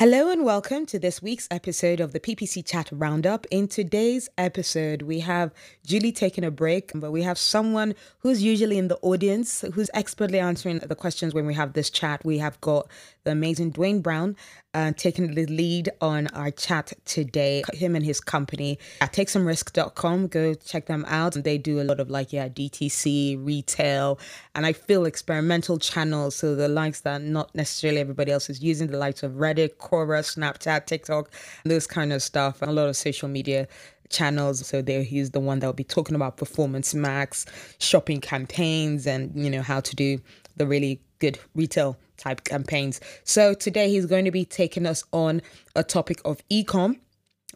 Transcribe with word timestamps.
Hello 0.00 0.30
and 0.30 0.46
welcome 0.46 0.86
to 0.86 0.98
this 0.98 1.20
week's 1.20 1.46
episode 1.50 2.00
of 2.00 2.14
the 2.14 2.20
PPC 2.20 2.66
Chat 2.66 2.88
Roundup. 2.90 3.46
In 3.50 3.68
today's 3.68 4.30
episode, 4.38 5.02
we 5.02 5.20
have 5.20 5.52
Julie 5.84 6.10
taking 6.10 6.42
a 6.42 6.50
break, 6.50 6.90
but 6.94 7.12
we 7.12 7.22
have 7.22 7.36
someone 7.36 7.94
who's 8.20 8.42
usually 8.42 8.78
in 8.78 8.88
the 8.88 8.96
audience 9.02 9.62
who's 9.74 9.90
expertly 9.92 10.38
answering 10.38 10.78
the 10.78 10.94
questions 10.94 11.34
when 11.34 11.44
we 11.44 11.52
have 11.52 11.74
this 11.74 11.90
chat. 11.90 12.24
We 12.24 12.38
have 12.38 12.58
got 12.62 12.88
the 13.24 13.32
amazing 13.32 13.72
Dwayne 13.72 14.02
Brown 14.02 14.36
uh, 14.72 14.92
taking 14.96 15.34
the 15.34 15.46
lead 15.46 15.90
on 16.00 16.28
our 16.28 16.50
chat 16.50 16.92
today. 17.04 17.62
Him 17.72 17.96
and 17.96 18.04
his 18.04 18.20
company 18.20 18.78
at 19.00 19.12
takesomerisk.com. 19.12 20.28
Go 20.28 20.54
check 20.54 20.86
them 20.86 21.04
out. 21.08 21.34
They 21.34 21.58
do 21.58 21.80
a 21.80 21.84
lot 21.84 22.00
of 22.00 22.10
like, 22.10 22.32
yeah, 22.32 22.48
DTC, 22.48 23.44
retail, 23.44 24.18
and 24.54 24.64
I 24.64 24.72
feel 24.72 25.04
experimental 25.04 25.78
channels. 25.78 26.36
So 26.36 26.54
the 26.54 26.68
likes 26.68 27.00
that 27.00 27.22
not 27.22 27.54
necessarily 27.54 28.00
everybody 28.00 28.32
else 28.32 28.48
is 28.48 28.62
using, 28.62 28.88
the 28.88 28.98
likes 28.98 29.22
of 29.22 29.32
Reddit, 29.32 29.76
Quora, 29.76 30.20
Snapchat, 30.22 30.86
TikTok, 30.86 31.30
those 31.64 31.86
kind 31.86 32.12
of 32.12 32.22
stuff, 32.22 32.62
and 32.62 32.70
a 32.70 32.74
lot 32.74 32.88
of 32.88 32.96
social 32.96 33.28
media 33.28 33.66
channels. 34.10 34.66
So 34.66 34.82
there 34.82 35.02
he's 35.02 35.30
the 35.30 35.40
one 35.40 35.60
that 35.60 35.66
will 35.66 35.72
be 35.72 35.84
talking 35.84 36.14
about 36.14 36.36
performance 36.36 36.94
max, 36.94 37.46
shopping 37.78 38.20
campaigns, 38.20 39.06
and 39.06 39.32
you 39.34 39.48
know 39.48 39.62
how 39.62 39.80
to 39.80 39.96
do 39.96 40.20
the 40.56 40.66
really 40.66 41.00
good 41.18 41.38
retail 41.54 41.96
type 42.16 42.44
campaigns. 42.44 43.00
So 43.24 43.54
today 43.54 43.88
he's 43.88 44.06
going 44.06 44.24
to 44.26 44.30
be 44.30 44.44
taking 44.44 44.86
us 44.86 45.04
on 45.12 45.40
a 45.74 45.82
topic 45.82 46.20
of 46.24 46.46
ecom, 46.48 46.98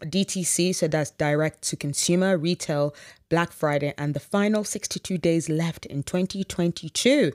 DTC, 0.01 0.73
so 0.75 0.87
that's 0.87 1.11
direct 1.11 1.61
to 1.69 1.75
consumer, 1.75 2.37
retail, 2.37 2.95
Black 3.29 3.51
Friday, 3.51 3.93
and 3.97 4.13
the 4.13 4.19
final 4.19 4.63
62 4.63 5.17
days 5.17 5.49
left 5.49 5.85
in 5.85 6.03
2022. 6.03 7.31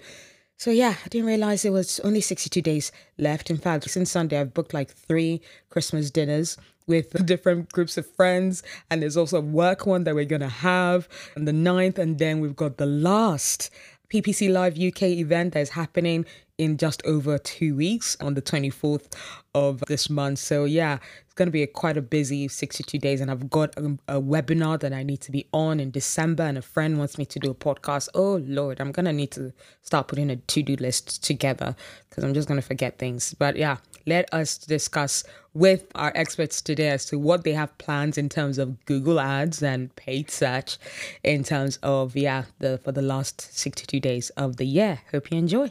So 0.61 0.71
yeah, 0.71 0.97
I 1.03 1.09
didn't 1.09 1.27
realize 1.27 1.65
it 1.65 1.73
was 1.73 2.01
only 2.01 2.21
62 2.21 2.61
days 2.61 2.93
left. 3.17 3.49
In 3.49 3.57
fact, 3.57 3.89
since 3.89 4.11
Sunday, 4.11 4.39
I've 4.39 4.53
booked 4.53 4.75
like 4.75 4.91
three 4.91 5.41
Christmas 5.71 6.11
dinners 6.11 6.59
with 6.87 7.25
different 7.25 7.73
groups 7.73 7.97
of 7.97 8.07
friends. 8.07 8.63
And 8.91 9.01
there's 9.01 9.17
also 9.17 9.39
a 9.39 9.41
work 9.41 9.87
one 9.87 10.05
that 10.05 10.15
we're 10.15 10.27
going 10.27 10.43
to 10.43 10.49
have 10.49 11.09
on 11.35 11.47
the 11.47 11.53
9th. 11.53 11.97
And 11.97 12.19
then 12.19 12.41
we've 12.41 12.57
got 12.57 12.77
the 12.77 12.85
last 12.85 13.71
PPC 14.13 14.53
Live 14.53 14.79
UK 14.79 15.05
event 15.05 15.55
that 15.55 15.61
is 15.61 15.71
happening 15.71 16.27
in 16.61 16.77
just 16.77 17.03
over 17.07 17.39
two 17.39 17.75
weeks 17.75 18.19
on 18.21 18.35
the 18.35 18.43
24th 18.43 19.15
of 19.55 19.81
this 19.89 20.11
month. 20.11 20.39
So, 20.39 20.67
yeah, 20.67 20.99
it's 21.25 21.33
going 21.33 21.47
to 21.47 21.53
be 21.53 21.63
a, 21.63 21.67
quite 21.67 21.97
a 21.97 22.03
busy 22.03 22.49
62 22.49 22.99
days. 22.99 23.23
And 23.23 23.31
I've 23.31 23.49
got 23.49 23.75
a, 23.79 23.97
a, 24.09 24.21
webinar 24.21 24.79
that 24.81 24.93
I 24.93 25.03
need 25.03 25.23
to 25.23 25.33
be 25.33 25.47
on 25.55 25.81
in 25.81 25.91
December, 25.91 26.43
and 26.43 26.59
a 26.59 26.63
friend 26.63 26.99
wants 26.99 27.17
me 27.17 27.25
to 27.25 27.39
do 27.39 27.51
a 27.51 27.55
podcast. 27.55 28.11
Oh, 28.15 28.37
Lord, 28.45 28.79
I'm 28.79 28.93
going 28.93 29.07
to 29.07 29.13
need 29.13 29.31
to 29.33 29.55
start 29.81 30.09
putting 30.09 30.31
a 30.31 30.37
to 30.37 30.63
do 30.63 30.77
list 30.77 31.25
together 31.25 31.75
because 32.11 32.25
I'm 32.25 32.35
just 32.35 32.47
going 32.47 32.61
to 32.61 32.67
forget 32.67 32.99
things. 32.99 33.33
But 33.33 33.57
yeah, 33.57 33.79
let 34.07 34.33
us 34.35 34.59
discuss 34.59 35.25
with 35.55 35.87
our 35.95 36.13
experts 36.15 36.61
today 36.61 36.91
as 36.91 37.07
to 37.07 37.19
what 37.19 37.43
they 37.43 37.55
have 37.55 37.77
plans 37.79 38.19
in 38.19 38.29
terms 38.29 38.59
of 38.59 38.85
Google 38.85 39.19
Ads 39.19 39.63
and 39.63 39.95
paid 39.97 40.31
search 40.31 40.77
in 41.25 41.43
terms 41.43 41.79
of 41.83 42.17
yeah 42.17 42.45
the 42.59 42.79
for 42.85 42.93
the 42.93 43.03
last 43.03 43.41
62 43.41 43.99
days 43.99 44.29
of 44.31 44.59
the 44.59 44.67
year. 44.67 45.01
Hope 45.11 45.31
you 45.31 45.39
enjoy. 45.39 45.71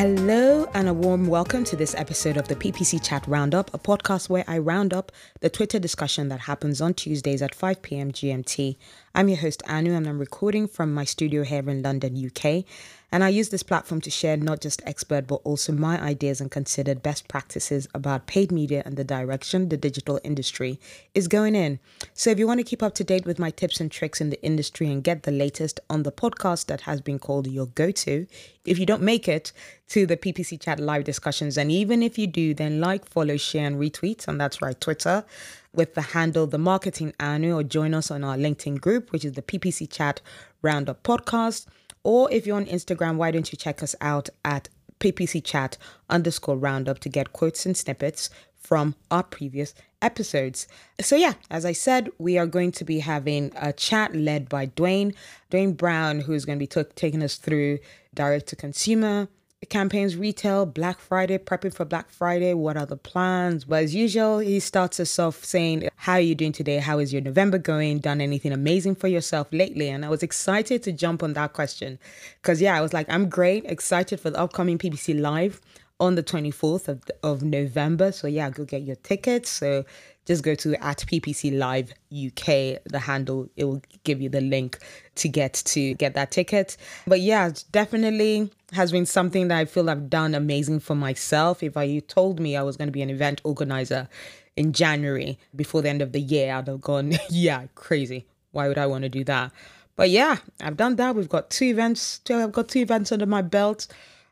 Hello, 0.00 0.66
and 0.72 0.88
a 0.88 0.94
warm 0.94 1.26
welcome 1.26 1.62
to 1.64 1.76
this 1.76 1.94
episode 1.94 2.38
of 2.38 2.48
the 2.48 2.56
PPC 2.56 3.06
Chat 3.06 3.22
Roundup, 3.26 3.74
a 3.74 3.78
podcast 3.78 4.30
where 4.30 4.44
I 4.48 4.56
round 4.56 4.94
up 4.94 5.12
the 5.40 5.50
Twitter 5.50 5.78
discussion 5.78 6.30
that 6.30 6.40
happens 6.40 6.80
on 6.80 6.94
Tuesdays 6.94 7.42
at 7.42 7.54
5 7.54 7.82
p.m. 7.82 8.10
GMT. 8.10 8.78
I'm 9.14 9.28
your 9.28 9.36
host, 9.36 9.62
Anu, 9.68 9.92
and 9.92 10.08
I'm 10.08 10.18
recording 10.18 10.68
from 10.68 10.94
my 10.94 11.04
studio 11.04 11.44
here 11.44 11.68
in 11.68 11.82
London, 11.82 12.16
UK. 12.16 12.64
And 13.12 13.24
I 13.24 13.28
use 13.28 13.48
this 13.48 13.62
platform 13.62 14.00
to 14.02 14.10
share 14.10 14.36
not 14.36 14.60
just 14.60 14.82
expert, 14.86 15.26
but 15.26 15.40
also 15.44 15.72
my 15.72 16.00
ideas 16.00 16.40
and 16.40 16.50
considered 16.50 17.02
best 17.02 17.26
practices 17.26 17.88
about 17.92 18.26
paid 18.26 18.52
media 18.52 18.82
and 18.84 18.96
the 18.96 19.04
direction 19.04 19.68
the 19.68 19.76
digital 19.76 20.20
industry 20.22 20.78
is 21.14 21.26
going 21.26 21.54
in. 21.54 21.80
So 22.14 22.30
if 22.30 22.38
you 22.38 22.46
want 22.46 22.60
to 22.60 22.64
keep 22.64 22.82
up 22.82 22.94
to 22.94 23.04
date 23.04 23.26
with 23.26 23.38
my 23.38 23.50
tips 23.50 23.80
and 23.80 23.90
tricks 23.90 24.20
in 24.20 24.30
the 24.30 24.42
industry 24.42 24.88
and 24.90 25.02
get 25.02 25.24
the 25.24 25.32
latest 25.32 25.80
on 25.90 26.04
the 26.04 26.12
podcast 26.12 26.66
that 26.66 26.82
has 26.82 27.00
been 27.00 27.18
called 27.18 27.48
your 27.48 27.66
go 27.66 27.90
to, 27.90 28.26
if 28.64 28.78
you 28.78 28.86
don't 28.86 29.02
make 29.02 29.26
it 29.26 29.52
to 29.88 30.06
the 30.06 30.16
PPC 30.16 30.60
Chat 30.60 30.78
live 30.78 31.02
discussions, 31.04 31.58
and 31.58 31.72
even 31.72 32.02
if 32.02 32.16
you 32.16 32.28
do, 32.28 32.54
then 32.54 32.80
like, 32.80 33.08
follow, 33.08 33.36
share, 33.36 33.66
and 33.66 33.80
retweet. 33.80 34.28
And 34.28 34.40
that's 34.40 34.62
right, 34.62 34.80
Twitter 34.80 35.24
with 35.72 35.94
the 35.94 36.02
handle 36.02 36.46
The 36.46 36.58
Marketing 36.58 37.12
Anu, 37.20 37.56
or 37.56 37.62
join 37.62 37.94
us 37.94 38.10
on 38.10 38.24
our 38.24 38.36
LinkedIn 38.36 38.80
group, 38.80 39.12
which 39.12 39.24
is 39.24 39.32
the 39.32 39.42
PPC 39.42 39.90
Chat 39.90 40.20
Roundup 40.62 41.02
Podcast. 41.02 41.66
Or 42.02 42.30
if 42.32 42.46
you're 42.46 42.56
on 42.56 42.66
Instagram, 42.66 43.16
why 43.16 43.30
don't 43.30 43.52
you 43.52 43.56
check 43.56 43.82
us 43.82 43.94
out 44.00 44.28
at 44.44 44.68
PPC 45.00 45.42
Chat 45.44 45.76
underscore 46.08 46.56
roundup 46.56 46.98
to 47.00 47.08
get 47.08 47.32
quotes 47.32 47.66
and 47.66 47.76
snippets 47.76 48.30
from 48.56 48.94
our 49.10 49.22
previous 49.22 49.74
episodes. 50.02 50.68
So, 51.00 51.16
yeah, 51.16 51.34
as 51.50 51.64
I 51.64 51.72
said, 51.72 52.10
we 52.18 52.38
are 52.38 52.46
going 52.46 52.72
to 52.72 52.84
be 52.84 53.00
having 53.00 53.52
a 53.56 53.72
chat 53.72 54.14
led 54.14 54.48
by 54.48 54.66
Dwayne, 54.66 55.14
Dwayne 55.50 55.76
Brown, 55.76 56.20
who's 56.20 56.44
going 56.44 56.58
to 56.58 56.62
be 56.62 56.66
t- 56.66 56.90
taking 56.94 57.22
us 57.22 57.36
through 57.36 57.78
direct 58.14 58.46
to 58.48 58.56
consumer 58.56 59.28
campaigns, 59.68 60.16
retail, 60.16 60.64
Black 60.64 60.98
Friday, 60.98 61.36
prepping 61.36 61.74
for 61.74 61.84
Black 61.84 62.08
Friday. 62.08 62.54
What 62.54 62.78
are 62.78 62.86
the 62.86 62.96
plans? 62.96 63.64
But 63.64 63.84
as 63.84 63.94
usual, 63.94 64.38
he 64.38 64.58
starts 64.58 64.98
us 64.98 65.18
off 65.18 65.44
saying, 65.44 65.88
How 65.96 66.14
are 66.14 66.20
you 66.20 66.34
doing 66.34 66.52
today? 66.52 66.78
How 66.78 66.98
is 66.98 67.12
your 67.12 67.20
November 67.20 67.58
going? 67.58 67.98
Done 67.98 68.22
anything 68.22 68.52
amazing 68.52 68.94
for 68.94 69.08
yourself 69.08 69.48
lately? 69.52 69.90
And 69.90 70.04
I 70.04 70.08
was 70.08 70.22
excited 70.22 70.82
to 70.84 70.92
jump 70.92 71.22
on 71.22 71.34
that 71.34 71.52
question 71.52 71.98
because, 72.40 72.62
yeah, 72.62 72.76
I 72.76 72.80
was 72.80 72.94
like, 72.94 73.06
I'm 73.10 73.28
great, 73.28 73.66
excited 73.66 74.18
for 74.18 74.30
the 74.30 74.40
upcoming 74.40 74.78
PPC 74.78 75.20
Live 75.20 75.60
on 76.00 76.14
the 76.14 76.22
24th 76.22 76.88
of, 76.88 77.02
of 77.22 77.42
November. 77.42 78.12
So, 78.12 78.26
yeah, 78.26 78.48
go 78.48 78.64
get 78.64 78.82
your 78.82 78.96
tickets. 78.96 79.50
So, 79.50 79.84
just 80.30 80.44
go 80.44 80.54
to 80.54 80.80
at 80.82 80.98
PPC 80.98 81.58
Live 81.58 81.92
UK, 82.12 82.80
the 82.84 83.00
handle, 83.00 83.48
it 83.56 83.64
will 83.64 83.82
give 84.04 84.20
you 84.20 84.28
the 84.28 84.40
link 84.40 84.78
to 85.16 85.28
get 85.28 85.54
to 85.54 85.94
get 85.94 86.14
that 86.14 86.30
ticket. 86.30 86.76
But 87.04 87.20
yeah, 87.20 87.50
definitely 87.72 88.48
has 88.72 88.92
been 88.92 89.06
something 89.06 89.48
that 89.48 89.58
I 89.58 89.64
feel 89.64 89.90
I've 89.90 90.08
done 90.08 90.36
amazing 90.36 90.80
for 90.80 90.94
myself. 90.94 91.64
If 91.64 91.76
I 91.76 91.82
you 91.82 92.00
told 92.00 92.38
me 92.38 92.56
I 92.56 92.62
was 92.62 92.76
going 92.76 92.86
to 92.86 92.92
be 92.92 93.02
an 93.02 93.10
event 93.10 93.40
organizer 93.42 94.08
in 94.54 94.72
January 94.72 95.36
before 95.56 95.82
the 95.82 95.88
end 95.88 96.00
of 96.00 96.12
the 96.12 96.20
year, 96.20 96.54
I'd 96.54 96.68
have 96.68 96.80
gone, 96.80 97.14
yeah, 97.28 97.66
crazy. 97.74 98.24
Why 98.52 98.68
would 98.68 98.78
I 98.78 98.86
want 98.86 99.02
to 99.02 99.08
do 99.08 99.24
that? 99.24 99.50
But 99.96 100.10
yeah, 100.10 100.36
I've 100.60 100.76
done 100.76 100.94
that. 100.96 101.16
We've 101.16 101.28
got 101.28 101.50
two 101.50 101.66
events. 101.66 102.20
I've 102.30 102.52
got 102.52 102.68
two 102.68 102.78
events 102.78 103.10
under 103.10 103.26
my 103.26 103.42
belt, 103.42 103.88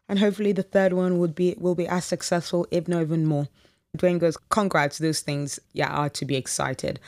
and 0.09 0.21
hopefully 0.21 0.53
the 0.53 0.63
third 0.63 0.93
one 0.93 1.19
would 1.19 1.35
be 1.35 1.57
will 1.59 1.75
be 1.75 1.89
as 1.89 2.05
successful, 2.05 2.69
if 2.71 2.87
not 2.87 3.03
even 3.03 3.27
more. 3.27 3.49
Dwayne 3.99 4.19
goes, 4.19 4.37
congrats, 4.49 4.99
those 4.99 5.21
things, 5.21 5.61
yeah, 5.73 5.91
are 5.91 6.09
to 6.11 6.25
be 6.25 6.37
excited 6.37 7.01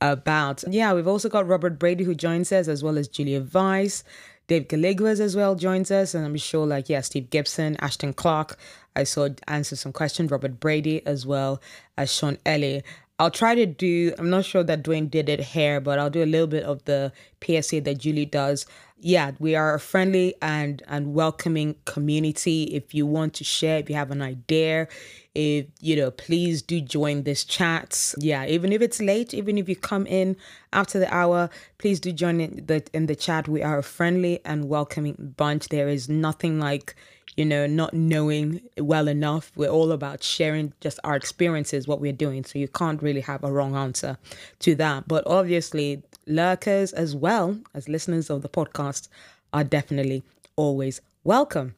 about. 0.00 0.64
Yeah, 0.68 0.94
we've 0.94 1.08
also 1.08 1.28
got 1.28 1.46
Robert 1.46 1.78
Brady 1.78 2.04
who 2.04 2.14
joins 2.14 2.52
us, 2.52 2.68
as 2.68 2.82
well 2.82 2.98
as 2.98 3.08
Julia 3.08 3.44
Weiss. 3.52 4.04
Dave 4.48 4.68
Galiguas 4.68 5.18
as 5.18 5.34
well 5.34 5.56
joins 5.56 5.90
us, 5.90 6.14
and 6.14 6.24
I'm 6.24 6.36
sure, 6.36 6.66
like, 6.66 6.88
yeah, 6.88 7.00
Steve 7.00 7.30
Gibson, 7.30 7.76
Ashton 7.80 8.12
Clark. 8.12 8.56
I 8.94 9.04
saw 9.04 9.28
answer 9.48 9.76
some 9.76 9.92
questions, 9.92 10.30
Robert 10.30 10.60
Brady 10.60 11.04
as 11.06 11.26
well 11.26 11.60
as 11.98 12.12
Sean 12.12 12.38
Ellie. 12.46 12.82
I'll 13.18 13.30
try 13.30 13.54
to 13.54 13.64
do, 13.64 14.14
I'm 14.18 14.28
not 14.28 14.44
sure 14.44 14.62
that 14.62 14.82
Dwayne 14.82 15.10
did 15.10 15.30
it 15.30 15.40
here, 15.40 15.80
but 15.80 15.98
I'll 15.98 16.10
do 16.10 16.22
a 16.22 16.26
little 16.26 16.46
bit 16.46 16.64
of 16.64 16.84
the 16.84 17.12
PSA 17.42 17.80
that 17.82 17.96
Julie 17.98 18.26
does. 18.26 18.66
Yeah, 18.98 19.32
we 19.38 19.54
are 19.54 19.74
a 19.74 19.80
friendly 19.80 20.34
and, 20.42 20.82
and 20.86 21.14
welcoming 21.14 21.76
community. 21.86 22.64
If 22.64 22.94
you 22.94 23.06
want 23.06 23.32
to 23.34 23.44
share, 23.44 23.78
if 23.78 23.88
you 23.88 23.96
have 23.96 24.10
an 24.10 24.20
idea, 24.20 24.88
if 25.34 25.66
you 25.80 25.96
know, 25.96 26.10
please 26.10 26.60
do 26.60 26.80
join 26.80 27.22
this 27.22 27.44
chat. 27.44 28.14
Yeah, 28.18 28.46
even 28.46 28.72
if 28.72 28.82
it's 28.82 29.00
late, 29.00 29.32
even 29.32 29.56
if 29.58 29.68
you 29.68 29.76
come 29.76 30.06
in 30.06 30.36
after 30.72 30.98
the 30.98 31.12
hour, 31.12 31.50
please 31.78 32.00
do 32.00 32.12
join 32.12 32.40
in 32.40 32.64
the 32.66 32.82
in 32.94 33.06
the 33.06 33.16
chat. 33.16 33.48
We 33.48 33.62
are 33.62 33.78
a 33.78 33.82
friendly 33.82 34.40
and 34.46 34.68
welcoming 34.68 35.34
bunch. 35.36 35.68
There 35.68 35.88
is 35.88 36.08
nothing 36.08 36.58
like 36.58 36.94
you 37.36 37.44
know, 37.44 37.66
not 37.66 37.92
knowing 37.92 38.62
well 38.78 39.08
enough. 39.08 39.52
We're 39.56 39.68
all 39.68 39.92
about 39.92 40.22
sharing 40.22 40.72
just 40.80 40.98
our 41.04 41.16
experiences, 41.16 41.86
what 41.86 42.00
we're 42.00 42.12
doing. 42.12 42.44
So 42.44 42.58
you 42.58 42.68
can't 42.68 43.02
really 43.02 43.20
have 43.20 43.44
a 43.44 43.52
wrong 43.52 43.76
answer 43.76 44.18
to 44.60 44.74
that. 44.76 45.06
But 45.06 45.26
obviously, 45.26 46.02
lurkers 46.26 46.92
as 46.92 47.14
well 47.14 47.58
as 47.74 47.88
listeners 47.88 48.30
of 48.30 48.42
the 48.42 48.48
podcast 48.48 49.08
are 49.52 49.64
definitely 49.64 50.22
always 50.56 51.00
welcome. 51.24 51.74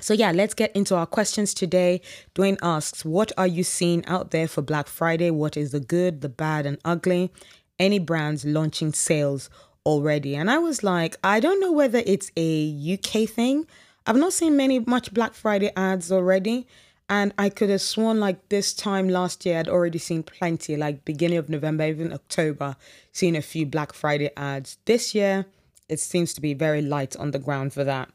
So, 0.00 0.14
yeah, 0.14 0.30
let's 0.30 0.54
get 0.54 0.74
into 0.76 0.94
our 0.94 1.06
questions 1.06 1.52
today. 1.52 2.00
Dwayne 2.34 2.58
asks, 2.62 3.04
What 3.04 3.32
are 3.36 3.48
you 3.48 3.64
seeing 3.64 4.06
out 4.06 4.30
there 4.30 4.46
for 4.46 4.62
Black 4.62 4.86
Friday? 4.86 5.30
What 5.30 5.56
is 5.56 5.72
the 5.72 5.80
good, 5.80 6.20
the 6.20 6.28
bad, 6.28 6.66
and 6.66 6.78
ugly? 6.84 7.32
Any 7.80 7.98
brands 7.98 8.44
launching 8.44 8.92
sales 8.92 9.50
already? 9.84 10.36
And 10.36 10.50
I 10.50 10.58
was 10.58 10.84
like, 10.84 11.16
I 11.24 11.40
don't 11.40 11.60
know 11.60 11.72
whether 11.72 12.00
it's 12.06 12.30
a 12.36 12.94
UK 12.94 13.28
thing 13.28 13.66
I've 14.08 14.16
not 14.16 14.32
seen 14.32 14.56
many 14.56 14.78
much 14.78 15.12
Black 15.12 15.34
Friday 15.34 15.70
ads 15.76 16.10
already. 16.10 16.66
And 17.10 17.34
I 17.36 17.50
could 17.50 17.68
have 17.68 17.82
sworn 17.82 18.20
like 18.20 18.48
this 18.48 18.72
time 18.72 19.10
last 19.10 19.44
year 19.44 19.58
I'd 19.58 19.68
already 19.68 19.98
seen 19.98 20.22
plenty, 20.22 20.78
like 20.78 21.04
beginning 21.04 21.36
of 21.36 21.50
November, 21.50 21.84
even 21.84 22.14
October, 22.14 22.76
seeing 23.12 23.36
a 23.36 23.42
few 23.42 23.66
Black 23.66 23.92
Friday 23.92 24.30
ads. 24.34 24.78
This 24.86 25.14
year, 25.14 25.44
it 25.90 26.00
seems 26.00 26.32
to 26.34 26.40
be 26.40 26.54
very 26.54 26.80
light 26.80 27.16
on 27.16 27.32
the 27.32 27.38
ground 27.38 27.74
for 27.74 27.84
that. 27.84 28.08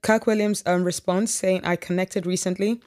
Kirk 0.00 0.26
Williams 0.26 0.62
um, 0.64 0.82
responds 0.82 1.32
saying, 1.32 1.62
I 1.62 1.76
connected 1.76 2.24
recently 2.24 2.80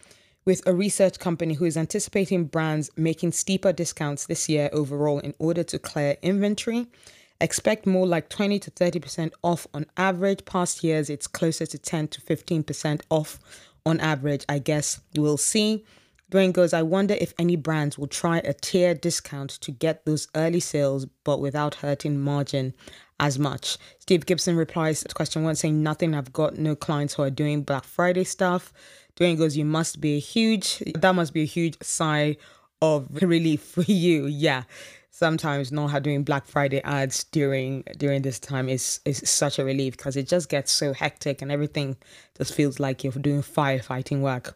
with 0.44 0.66
a 0.66 0.74
research 0.74 1.20
company 1.20 1.54
who 1.56 1.66
is 1.66 1.78
anticipating 1.78 2.46
brands 2.46 2.90
making 2.96 3.34
steeper 3.34 3.72
discounts 3.72 4.26
this 4.26 4.50
year 4.50 4.70
overall 4.74 5.20
in 5.20 5.36
order 5.38 5.64
to 5.64 5.78
clear 5.78 6.18
inventory. 6.24 6.88
Expect 7.40 7.86
more 7.86 8.08
like 8.08 8.30
20 8.30 8.60
to 8.60 8.72
30% 8.72 9.32
off 9.44 9.68
on 9.74 9.86
average. 9.96 10.46
Past 10.46 10.84
years, 10.84 11.10
it's 11.10 11.28
closer 11.28 11.66
to 11.66 11.78
10 11.78 12.08
to 12.10 12.22
15% 12.22 13.02
off 13.10 13.40
on 13.86 14.00
average. 14.00 14.46
I 14.50 14.60
guess 14.60 15.00
we'll 15.16 15.38
see. 15.38 15.86
Dwayne 16.32 16.52
goes, 16.52 16.74
I 16.74 16.82
wonder 16.82 17.16
if 17.22 17.34
any 17.40 17.56
brands 17.56 17.98
will 17.98 18.08
try 18.08 18.40
a 18.40 18.54
tier 18.54 18.94
discount 18.94 19.52
to 19.62 19.72
get 19.72 20.06
those 20.06 20.28
early 20.36 20.60
sales, 20.60 21.06
but 21.24 21.40
without 21.40 21.76
hurting 21.76 22.20
margin 22.20 22.74
as 23.20 23.40
much. 23.40 23.78
Steve 24.00 24.26
Gibson 24.26 24.58
replies 24.58 25.04
to 25.04 25.16
question 25.16 25.44
one 25.44 25.56
saying, 25.56 25.82
Nothing. 25.82 26.14
I've 26.14 26.34
got 26.34 26.58
no 26.58 26.76
clients 26.76 27.14
who 27.14 27.24
are 27.24 27.30
doing 27.30 27.64
Black 27.64 27.86
Friday 27.86 28.26
stuff. 28.26 28.74
Dwayne 29.16 29.38
goes, 29.38 29.56
You 29.56 29.64
must 29.64 30.02
be 30.02 30.18
a 30.18 30.20
huge, 30.20 30.80
that 30.96 31.16
must 31.16 31.34
be 31.34 31.44
a 31.44 31.46
huge 31.46 31.78
sigh 31.82 32.36
of 32.82 33.08
relief 33.22 33.62
for 33.62 33.84
you. 33.84 34.26
Yeah. 34.28 34.64
Sometimes 35.18 35.72
not 35.72 36.04
doing 36.04 36.22
Black 36.22 36.46
Friday 36.46 36.80
ads 36.84 37.24
during 37.24 37.82
during 37.98 38.22
this 38.22 38.38
time 38.38 38.70
is 38.70 39.00
is 39.04 39.28
such 39.28 39.58
a 39.58 39.66
relief 39.66 39.98
because 39.98 40.16
it 40.16 40.28
just 40.28 40.48
gets 40.48 40.72
so 40.72 40.94
hectic 40.94 41.42
and 41.42 41.52
everything 41.52 41.98
just 42.38 42.54
feels 42.54 42.80
like 42.80 43.04
you're 43.04 43.14
doing 43.14 43.42
firefighting 43.42 44.22
work. 44.22 44.56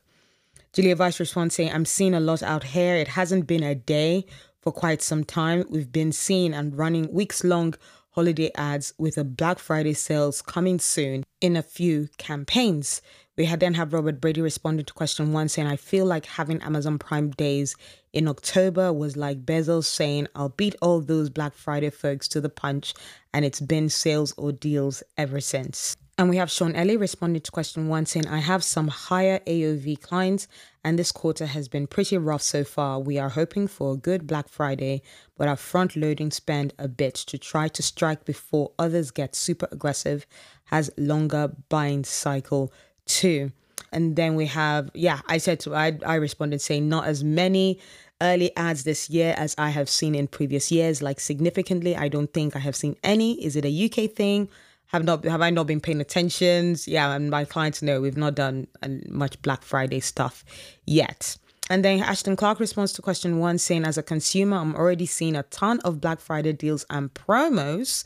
Julia 0.71 0.95
Vice 0.95 1.19
responds 1.19 1.55
saying, 1.55 1.71
I'm 1.73 1.85
seeing 1.85 2.13
a 2.13 2.19
lot 2.19 2.43
out 2.43 2.63
here. 2.63 2.95
It 2.95 3.07
hasn't 3.07 3.47
been 3.47 3.63
a 3.63 3.73
day 3.73 4.27
for 4.61 4.71
quite 4.71 5.01
some 5.01 5.23
time. 5.23 5.65
We've 5.67 5.91
been 5.91 6.11
seeing 6.11 6.53
and 6.53 6.77
running 6.77 7.11
weeks 7.11 7.43
long 7.43 7.73
holiday 8.11 8.51
ads 8.53 8.93
with 8.99 9.17
a 9.17 9.23
Black 9.23 9.57
Friday 9.57 9.93
sales 9.93 10.43
coming 10.43 10.77
soon 10.77 11.23
in 11.41 11.55
a 11.55 11.63
few 11.63 12.07
campaigns. 12.19 13.01
We 13.41 13.47
had 13.47 13.59
then 13.59 13.73
have 13.73 13.91
Robert 13.91 14.21
Brady 14.21 14.39
responding 14.39 14.85
to 14.85 14.93
question 14.93 15.33
one 15.33 15.49
saying, 15.49 15.67
I 15.67 15.75
feel 15.75 16.05
like 16.05 16.27
having 16.27 16.61
Amazon 16.61 16.99
Prime 16.99 17.31
days 17.31 17.75
in 18.13 18.27
October 18.27 18.93
was 18.93 19.17
like 19.17 19.47
Bezos 19.47 19.85
saying, 19.85 20.27
I'll 20.35 20.49
beat 20.49 20.75
all 20.79 21.01
those 21.01 21.31
Black 21.31 21.55
Friday 21.55 21.89
folks 21.89 22.27
to 22.27 22.39
the 22.39 22.49
punch, 22.49 22.93
and 23.33 23.43
it's 23.43 23.59
been 23.59 23.89
sales 23.89 24.31
or 24.37 24.51
deals 24.51 25.01
ever 25.17 25.41
since. 25.41 25.97
And 26.19 26.29
we 26.29 26.37
have 26.37 26.51
Sean 26.51 26.75
Ellie 26.75 26.97
responding 26.97 27.41
to 27.41 27.49
question 27.49 27.87
one 27.87 28.05
saying, 28.05 28.27
I 28.27 28.37
have 28.37 28.63
some 28.63 28.89
higher 28.89 29.39
AOV 29.47 29.99
clients 29.99 30.47
and 30.83 30.99
this 30.99 31.11
quarter 31.11 31.47
has 31.47 31.67
been 31.67 31.87
pretty 31.87 32.19
rough 32.19 32.43
so 32.43 32.63
far. 32.63 32.99
We 32.99 33.17
are 33.17 33.29
hoping 33.29 33.67
for 33.67 33.93
a 33.93 33.97
good 33.97 34.27
Black 34.27 34.49
Friday, 34.49 35.01
but 35.35 35.47
are 35.47 35.55
front 35.55 35.95
loading 35.95 36.29
spend 36.29 36.75
a 36.77 36.87
bit 36.87 37.15
to 37.15 37.39
try 37.39 37.69
to 37.69 37.81
strike 37.81 38.23
before 38.23 38.71
others 38.77 39.09
get 39.09 39.33
super 39.33 39.67
aggressive, 39.71 40.27
has 40.65 40.91
longer 40.95 41.55
buying 41.69 42.03
cycle 42.03 42.71
too. 43.05 43.51
And 43.91 44.15
then 44.15 44.35
we 44.35 44.45
have, 44.47 44.89
yeah, 44.93 45.19
I 45.27 45.37
said 45.37 45.59
to, 45.61 45.75
I, 45.75 45.97
I 46.05 46.15
responded 46.15 46.61
saying, 46.61 46.87
not 46.87 47.05
as 47.05 47.23
many 47.23 47.79
early 48.21 48.55
ads 48.55 48.83
this 48.83 49.09
year 49.09 49.33
as 49.37 49.53
I 49.57 49.69
have 49.69 49.89
seen 49.89 50.15
in 50.15 50.27
previous 50.27 50.71
years, 50.71 51.01
like 51.01 51.19
significantly. 51.19 51.95
I 51.95 52.07
don't 52.07 52.33
think 52.33 52.55
I 52.55 52.59
have 52.59 52.75
seen 52.75 52.95
any. 53.03 53.43
Is 53.43 53.55
it 53.55 53.65
a 53.65 53.85
UK 53.85 54.11
thing? 54.11 54.49
have 54.91 55.05
not 55.05 55.23
have 55.23 55.41
I 55.41 55.49
not 55.49 55.67
been 55.67 55.79
paying 55.79 56.01
attention? 56.01 56.75
Yeah, 56.85 57.13
and 57.13 57.29
my 57.29 57.45
clients 57.45 57.81
know 57.81 58.01
we've 58.01 58.17
not 58.17 58.35
done 58.35 58.67
uh, 58.83 58.89
much 59.07 59.41
Black 59.41 59.63
Friday 59.63 60.01
stuff 60.01 60.43
yet. 60.85 61.37
And 61.69 61.85
then 61.85 62.01
Ashton 62.01 62.35
Clark 62.35 62.59
responds 62.59 62.91
to 62.93 63.01
question 63.01 63.39
one, 63.39 63.57
saying, 63.57 63.85
As 63.85 63.97
a 63.97 64.03
consumer, 64.03 64.57
I'm 64.57 64.75
already 64.75 65.05
seeing 65.05 65.37
a 65.37 65.43
ton 65.43 65.79
of 65.81 66.01
Black 66.01 66.19
Friday 66.19 66.51
deals 66.51 66.85
and 66.89 67.13
promos. 67.13 68.03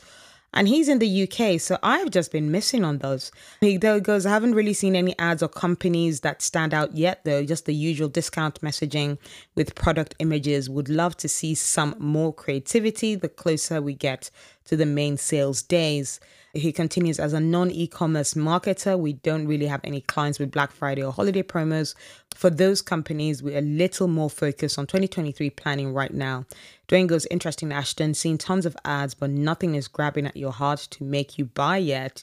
And 0.56 0.68
he's 0.68 0.88
in 0.88 1.00
the 1.00 1.24
UK, 1.24 1.60
so 1.60 1.78
I've 1.82 2.10
just 2.10 2.32
been 2.32 2.50
missing 2.50 2.82
on 2.82 2.96
those. 2.98 3.30
He 3.60 3.76
though 3.76 4.00
goes, 4.00 4.24
I 4.24 4.30
haven't 4.30 4.54
really 4.54 4.72
seen 4.72 4.96
any 4.96 5.14
ads 5.18 5.42
or 5.42 5.48
companies 5.48 6.20
that 6.20 6.40
stand 6.40 6.72
out 6.72 6.96
yet, 6.96 7.22
though, 7.26 7.44
just 7.44 7.66
the 7.66 7.74
usual 7.74 8.08
discount 8.08 8.62
messaging 8.62 9.18
with 9.54 9.74
product 9.74 10.14
images. 10.18 10.70
Would 10.70 10.88
love 10.88 11.14
to 11.18 11.28
see 11.28 11.54
some 11.54 11.94
more 11.98 12.32
creativity 12.32 13.14
the 13.14 13.28
closer 13.28 13.82
we 13.82 13.92
get 13.92 14.30
to 14.66 14.76
the 14.76 14.86
main 14.86 15.16
sales 15.16 15.62
days. 15.62 16.20
He 16.52 16.72
continues 16.72 17.18
as 17.18 17.32
a 17.32 17.40
non 17.40 17.70
e 17.70 17.86
commerce 17.86 18.34
marketer, 18.34 18.98
we 18.98 19.14
don't 19.14 19.46
really 19.46 19.66
have 19.66 19.80
any 19.84 20.00
clients 20.00 20.38
with 20.38 20.50
Black 20.50 20.72
Friday 20.72 21.02
or 21.02 21.12
holiday 21.12 21.42
promos. 21.42 21.94
For 22.34 22.50
those 22.50 22.82
companies, 22.82 23.42
we're 23.42 23.58
a 23.58 23.62
little 23.62 24.08
more 24.08 24.30
focused 24.30 24.78
on 24.78 24.86
2023 24.86 25.50
planning 25.50 25.92
right 25.92 26.12
now. 26.12 26.44
Dwayne 26.88 27.06
goes, 27.06 27.26
interesting, 27.26 27.72
Ashton, 27.72 28.14
seeing 28.14 28.38
tons 28.38 28.66
of 28.66 28.76
ads, 28.84 29.14
but 29.14 29.30
nothing 29.30 29.74
is 29.74 29.88
grabbing 29.88 30.26
at 30.26 30.36
your 30.36 30.52
heart 30.52 30.80
to 30.92 31.04
make 31.04 31.38
you 31.38 31.46
buy 31.46 31.78
yet. 31.78 32.22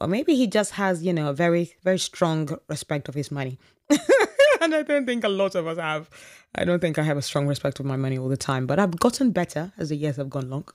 Or 0.00 0.08
maybe 0.08 0.34
he 0.34 0.46
just 0.46 0.72
has, 0.72 1.02
you 1.02 1.12
know, 1.12 1.28
a 1.28 1.32
very, 1.32 1.74
very 1.82 1.98
strong 1.98 2.58
respect 2.68 3.08
of 3.08 3.14
his 3.14 3.30
money. 3.30 3.58
and 4.60 4.74
I 4.74 4.82
don't 4.82 5.06
think 5.06 5.24
a 5.24 5.28
lot 5.28 5.54
of 5.54 5.66
us 5.66 5.78
have. 5.78 6.10
I 6.54 6.64
don't 6.64 6.80
think 6.80 6.98
I 6.98 7.02
have 7.02 7.16
a 7.16 7.22
strong 7.22 7.46
respect 7.46 7.80
of 7.80 7.86
my 7.86 7.96
money 7.96 8.18
all 8.18 8.28
the 8.28 8.36
time, 8.36 8.66
but 8.66 8.78
I've 8.78 8.98
gotten 8.98 9.30
better 9.30 9.72
as 9.78 9.88
the 9.88 9.96
years 9.96 10.16
have 10.16 10.30
gone 10.30 10.44
along. 10.44 10.68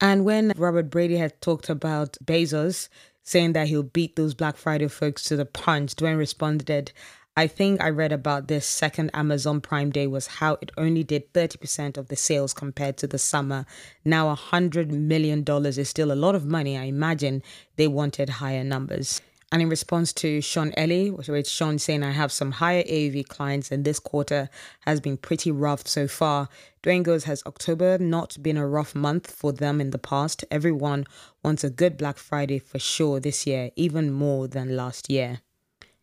And 0.00 0.24
when 0.24 0.52
Robert 0.56 0.90
Brady 0.90 1.16
had 1.16 1.40
talked 1.40 1.70
about 1.70 2.18
Bezos 2.24 2.88
saying 3.22 3.54
that 3.54 3.68
he'll 3.68 3.82
beat 3.82 4.16
those 4.16 4.34
Black 4.34 4.56
Friday 4.56 4.88
folks 4.88 5.24
to 5.24 5.36
the 5.36 5.46
punch, 5.46 5.96
Dwayne 5.96 6.18
responded, 6.18 6.92
I 7.38 7.46
think 7.46 7.82
I 7.82 7.90
read 7.90 8.12
about 8.12 8.48
this 8.48 8.66
second 8.66 9.10
Amazon 9.12 9.60
Prime 9.60 9.90
Day 9.90 10.06
was 10.06 10.26
how 10.26 10.56
it 10.62 10.70
only 10.78 11.04
did 11.04 11.32
30% 11.34 11.98
of 11.98 12.08
the 12.08 12.16
sales 12.16 12.54
compared 12.54 12.96
to 12.98 13.06
the 13.06 13.18
summer. 13.18 13.66
Now 14.04 14.34
$100 14.34 14.90
million 14.90 15.44
is 15.46 15.88
still 15.88 16.12
a 16.12 16.14
lot 16.14 16.34
of 16.34 16.46
money. 16.46 16.78
I 16.78 16.84
imagine 16.84 17.42
they 17.76 17.88
wanted 17.88 18.28
higher 18.30 18.64
numbers. 18.64 19.20
And 19.52 19.62
in 19.62 19.68
response 19.68 20.12
to 20.14 20.40
Sean 20.40 20.72
Ellie, 20.76 21.10
which 21.10 21.46
Sean 21.46 21.78
saying, 21.78 22.02
I 22.02 22.10
have 22.10 22.32
some 22.32 22.50
higher 22.52 22.82
AOV 22.82 23.28
clients 23.28 23.70
and 23.70 23.84
this 23.84 24.00
quarter 24.00 24.50
has 24.80 25.00
been 25.00 25.16
pretty 25.16 25.52
rough 25.52 25.86
so 25.86 26.08
far. 26.08 26.48
Dwayne 26.82 27.04
goes, 27.04 27.24
has 27.24 27.44
October 27.46 27.96
not 27.98 28.36
been 28.42 28.56
a 28.56 28.66
rough 28.66 28.94
month 28.94 29.30
for 29.30 29.52
them 29.52 29.80
in 29.80 29.90
the 29.90 29.98
past? 29.98 30.44
Everyone 30.50 31.04
wants 31.44 31.62
a 31.62 31.70
good 31.70 31.96
Black 31.96 32.18
Friday 32.18 32.58
for 32.58 32.80
sure 32.80 33.20
this 33.20 33.46
year, 33.46 33.70
even 33.76 34.10
more 34.10 34.48
than 34.48 34.76
last 34.76 35.10
year. 35.10 35.40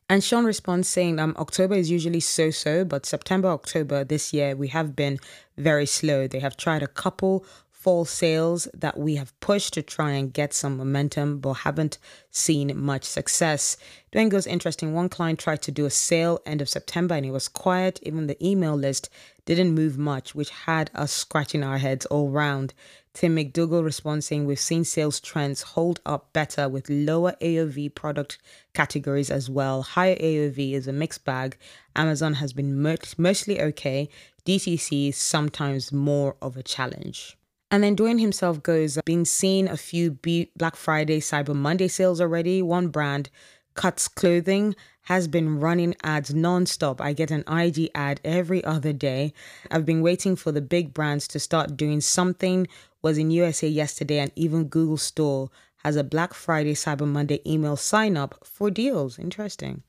And 0.09 0.23
Sean 0.23 0.45
responds 0.45 0.87
saying, 0.87 1.19
um, 1.19 1.35
October 1.39 1.75
is 1.75 1.89
usually 1.89 2.19
so 2.19 2.49
so, 2.49 2.85
but 2.85 3.05
September, 3.05 3.49
October 3.49 4.03
this 4.03 4.33
year, 4.33 4.55
we 4.55 4.67
have 4.69 4.95
been 4.95 5.19
very 5.57 5.85
slow. 5.85 6.27
They 6.27 6.39
have 6.39 6.55
tried 6.57 6.83
a 6.83 6.87
couple 6.87 7.45
fall 7.83 8.05
sales 8.05 8.65
that 8.73 8.97
we 8.97 9.17
have 9.17 9.37
pushed 9.41 9.73
to 9.73 9.81
try 9.81 10.11
and 10.11 10.31
get 10.31 10.53
some 10.53 10.77
momentum, 10.77 11.39
but 11.39 11.53
haven't 11.53 11.97
seen 12.31 12.71
much 12.79 13.03
success. 13.03 13.75
Dwayne 14.13 14.29
goes 14.29 14.47
interesting. 14.47 14.93
One 14.93 15.09
client 15.09 15.37
tried 15.37 15.61
to 15.63 15.71
do 15.71 15.85
a 15.85 15.89
sale 15.89 16.39
end 16.45 16.61
of 16.61 16.69
September 16.69 17.13
and 17.13 17.25
it 17.25 17.31
was 17.31 17.49
quiet. 17.49 17.99
Even 18.03 18.27
the 18.27 18.41
email 18.41 18.75
list 18.75 19.09
didn't 19.45 19.75
move 19.75 19.97
much, 19.97 20.33
which 20.33 20.49
had 20.49 20.91
us 20.95 21.11
scratching 21.11 21.61
our 21.61 21.77
heads 21.77 22.05
all 22.05 22.29
round. 22.29 22.73
Tim 23.13 23.35
McDougall 23.35 23.83
responds 23.83 24.27
saying 24.27 24.45
we've 24.45 24.57
seen 24.57 24.85
sales 24.85 25.19
trends 25.19 25.61
hold 25.61 25.99
up 26.05 26.31
better 26.31 26.69
with 26.69 26.89
lower 26.89 27.35
AOV 27.41 27.93
product 27.93 28.37
categories 28.73 29.29
as 29.29 29.49
well. 29.49 29.81
Higher 29.81 30.15
AOV 30.15 30.71
is 30.71 30.87
a 30.87 30.93
mixed 30.93 31.25
bag. 31.25 31.57
Amazon 31.97 32.35
has 32.35 32.53
been 32.53 32.81
mostly 32.81 33.61
okay. 33.61 34.07
DTC 34.45 35.09
is 35.09 35.17
sometimes 35.17 35.91
more 35.91 36.37
of 36.41 36.55
a 36.55 36.63
challenge. 36.63 37.37
And 37.73 37.83
then 37.83 37.95
Dwayne 37.95 38.19
himself 38.19 38.61
goes, 38.61 38.99
been 39.03 39.25
seeing 39.25 39.67
a 39.67 39.77
few 39.77 40.11
Black 40.55 40.75
Friday, 40.75 41.19
Cyber 41.19 41.55
Monday 41.55 41.87
sales 41.87 42.21
already. 42.21 42.61
One 42.61 42.89
brand, 42.89 43.31
Cuts 43.73 44.07
Clothing, 44.07 44.75
has 45.05 45.27
been 45.27 45.59
running 45.59 45.95
ads 46.03 46.35
nonstop. 46.35 47.01
I 47.01 47.13
get 47.13 47.31
an 47.31 47.43
IG 47.47 47.89
ad 47.95 48.21
every 48.23 48.63
other 48.63 48.93
day. 48.93 49.33
I've 49.71 49.87
been 49.87 50.03
waiting 50.03 50.35
for 50.35 50.51
the 50.51 50.61
big 50.61 50.93
brands 50.93 51.27
to 51.29 51.39
start 51.39 51.75
doing 51.75 51.99
something. 51.99 52.67
Was 53.01 53.17
in 53.17 53.31
USA 53.31 53.67
yesterday, 53.67 54.19
and 54.19 54.31
even 54.35 54.65
Google 54.65 54.97
Store 54.97 55.49
has 55.77 55.95
a 55.95 56.03
Black 56.03 56.35
Friday, 56.35 56.75
Cyber 56.75 57.07
Monday 57.07 57.41
email 57.43 57.75
sign 57.75 58.17
up 58.17 58.35
for 58.43 58.69
deals. 58.69 59.17
Interesting. 59.17 59.81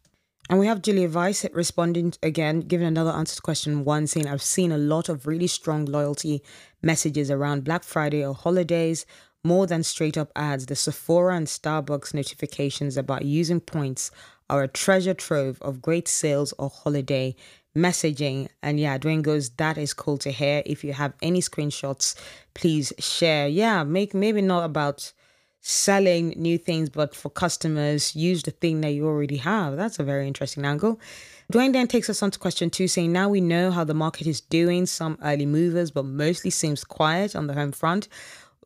And 0.51 0.59
we 0.59 0.67
have 0.67 0.83
Julia 0.83 1.09
Vice 1.09 1.47
responding 1.53 2.13
again, 2.23 2.61
giving 2.61 2.87
another 2.87 3.13
answer 3.13 3.37
to 3.37 3.43
question 3.43 3.85
one, 3.85 4.07
saying, 4.07 4.29
I've 4.29 4.43
seen 4.43 4.73
a 4.73 4.79
lot 4.79 5.09
of 5.09 5.27
really 5.27 5.47
strong 5.47 5.87
loyalty 5.87 6.43
messages 6.83 7.31
around 7.31 7.65
Black 7.65 7.83
Friday 7.83 8.25
or 8.25 8.35
holidays, 8.35 9.07
more 9.43 9.67
than 9.67 9.83
straight 9.83 10.19
up 10.19 10.31
ads. 10.37 10.67
The 10.67 10.77
Sephora 10.77 11.37
and 11.37 11.47
Starbucks 11.47 12.13
notifications 12.13 12.97
about 12.99 13.25
using 13.25 13.61
points 13.61 14.11
are 14.51 14.63
a 14.63 14.69
treasure 14.69 15.15
trove 15.15 15.61
of 15.63 15.81
great 15.81 16.09
sales 16.09 16.53
or 16.59 16.69
holiday 16.69 17.35
messaging. 17.75 18.49
And 18.63 18.79
yeah, 18.79 18.99
Dwayne 18.99 19.23
goes, 19.23 19.49
that 19.51 19.79
is 19.79 19.95
cool 19.95 20.19
to 20.19 20.31
hear. 20.31 20.63
If 20.67 20.85
you 20.85 20.93
have 20.93 21.15
any 21.23 21.41
screenshots, 21.41 22.15
please 22.53 22.93
share. 22.99 23.49
Yeah, 23.49 23.83
make 23.85 24.13
maybe 24.13 24.43
not 24.43 24.65
about 24.65 25.13
selling 25.67 26.29
new 26.37 26.59
things, 26.59 26.91
but 26.91 27.15
for 27.15 27.31
customers, 27.31 28.15
use 28.15 28.43
the 28.43 28.51
thing 28.51 28.83
that 28.83 28.91
you 28.91 29.07
already 29.07 29.39
have. 29.39 29.79
That's 29.79 29.99
a 29.99 30.05
very 30.05 30.27
interesting 30.27 30.67
angle. 30.67 31.01
Dwayne 31.51 31.73
then 31.73 31.89
takes 31.89 32.11
us 32.11 32.23
on 32.23 32.31
to 32.33 32.39
question 32.39 32.69
two, 32.69 32.87
saying, 32.87 33.11
Now 33.11 33.31
we 33.31 33.41
know 33.41 33.71
how 33.71 33.83
the 33.83 33.95
market 33.95 34.27
is 34.27 34.43
doing, 34.43 34.85
some 34.85 35.17
early 35.25 35.47
movers, 35.47 35.91
but 35.91 36.05
mostly 36.05 36.51
seems 36.51 36.85
quiet 36.85 37.35
on 37.35 37.47
the 37.47 37.55
home 37.55 37.73
front. 37.73 38.09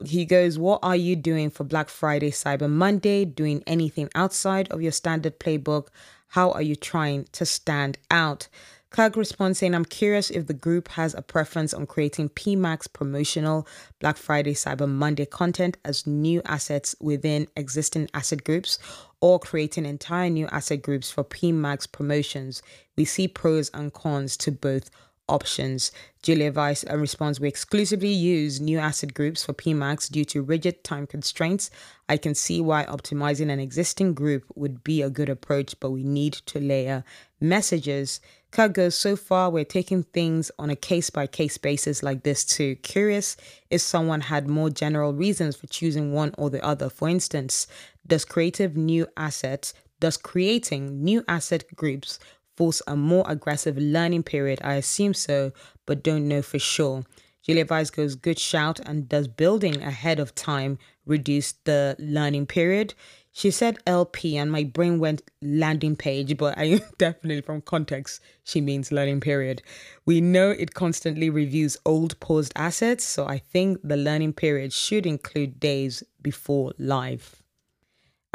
He 0.05 0.25
goes, 0.25 0.59
What 0.59 0.81
are 0.83 0.97
you 0.97 1.15
doing 1.15 1.51
for 1.51 1.63
Black 1.63 1.89
Friday, 1.89 2.33
Cyber 2.33 2.69
Monday? 2.69 3.25
Doing 3.25 3.63
anything 3.65 4.11
outside 4.17 4.69
of 4.73 4.83
your 4.83 4.93
standard 4.93 5.39
playbook? 5.39 5.89
How 6.33 6.51
are 6.51 6.63
you 6.63 6.75
trying 6.75 7.29
to 7.31 7.47
stand 7.47 7.99
out? 8.11 8.49
Clark 8.91 9.17
responds 9.17 9.59
saying, 9.59 9.75
I'm 9.75 9.85
curious 9.85 10.31
if 10.31 10.47
the 10.47 10.55
group 10.55 10.89
has 10.89 11.15
a 11.15 11.21
preference 11.21 11.75
on 11.75 11.87
creating 11.87 12.31
PMAX 12.31 12.91
promotional 12.91 13.67
Black 14.01 14.17
Friday, 14.17 14.55
Cyber 14.55 14.89
Monday 14.89 15.27
content 15.27 15.77
as 15.85 16.07
new 16.07 16.41
assets 16.47 16.97
within 16.99 17.49
existing 17.55 18.09
asset 18.15 18.45
groups 18.45 18.79
or 19.21 19.39
creating 19.39 19.85
entire 19.85 20.31
new 20.31 20.47
asset 20.47 20.81
groups 20.81 21.11
for 21.11 21.23
PMAX 21.23 21.91
promotions. 21.91 22.63
We 22.97 23.05
see 23.05 23.29
pros 23.29 23.71
and 23.75 23.93
cons 23.93 24.37
to 24.39 24.53
both 24.53 24.91
options. 25.29 25.93
Julia 26.23 26.53
Weiss 26.53 26.85
uh, 26.91 26.97
responds, 26.97 27.41
We 27.41 27.49
exclusively 27.49 28.13
use 28.13 28.61
new 28.61 28.79
asset 28.79 29.15
groups 29.15 29.45
for 29.45 29.53
PMAX 29.53 30.11
due 30.11 30.25
to 30.27 30.43
rigid 30.43 30.83
time 30.85 31.07
constraints. 31.07 31.71
I 32.09 32.17
can 32.17 32.35
see 32.35 32.61
why 32.61 32.85
optimizing 32.85 33.51
an 33.51 33.61
existing 33.61 34.15
group 34.15 34.45
would 34.55 34.83
be 34.83 35.03
a 35.03 35.11
good 35.11 35.29
approach, 35.29 35.79
but 35.81 35.91
we 35.91 36.03
need 36.03 36.33
to 36.47 36.59
layer 36.59 37.05
messages. 37.41 38.21
Cut 38.51 38.73
goes 38.73 38.97
so 38.97 39.15
far, 39.15 39.51
we're 39.51 39.65
taking 39.65 40.03
things 40.03 40.51
on 40.59 40.71
a 40.71 40.77
case 40.77 41.11
by 41.11 41.27
case 41.27 41.59
basis 41.59 42.03
like 42.03 42.23
this 42.23 42.45
too. 42.45 42.77
Curious 42.77 43.37
if 43.71 43.83
someone 43.83 44.23
had 44.23 44.49
more 44.49 44.71
general 44.71 45.13
reasons 45.13 45.57
for 45.57 45.67
choosing 45.67 46.13
one 46.13 46.35
or 46.39 46.49
the 46.49 46.65
other. 46.65 46.89
For 46.89 47.09
instance, 47.09 47.67
does 48.07 48.25
creative 48.25 48.77
new 48.77 49.07
assets, 49.17 49.75
does 50.01 50.17
creating 50.17 51.05
new 51.05 51.25
asset 51.29 51.65
groups 51.77 52.19
force 52.59 52.83
a 52.89 52.97
more 52.97 53.25
aggressive 53.29 53.79
learning 53.79 54.25
period? 54.25 54.59
I 54.65 54.75
assume 54.75 55.15
so, 55.15 55.53
but 55.87 56.03
don't 56.03 56.27
know 56.27 56.43
for 56.43 56.59
sure. 56.59 57.05
Julia 57.45 57.65
Vice 57.65 57.91
goes, 57.91 58.17
good 58.17 58.39
shout, 58.39 58.81
and 58.81 59.09
does 59.09 59.29
building 59.29 59.81
ahead 59.81 60.19
of 60.19 60.35
time 60.35 60.77
reduce 61.07 61.53
the 61.53 61.95
learning 62.01 62.47
period? 62.47 62.95
She 63.31 63.53
said 63.53 63.79
LP, 63.87 64.37
and 64.37 64.51
my 64.51 64.65
brain 64.65 64.99
went 64.99 65.23
landing 65.41 65.95
page, 65.95 66.37
but 66.37 66.59
I 66.59 66.81
definitely, 66.99 67.43
from 67.43 67.61
context, 67.61 68.21
she 68.43 68.61
means 68.61 68.91
learning 68.91 69.21
period. 69.21 69.63
We 70.05 70.21
know 70.21 70.51
it 70.51 70.75
constantly 70.75 71.31
reviews 71.31 71.77
old 71.87 72.19
paused 72.19 72.53
assets, 72.57 73.05
so 73.05 73.25
I 73.25 73.39
think 73.39 73.79
the 73.85 73.97
learning 73.97 74.33
period 74.33 74.73
should 74.73 75.07
include 75.07 75.61
days 75.61 76.03
before 76.21 76.73
live. 76.77 77.41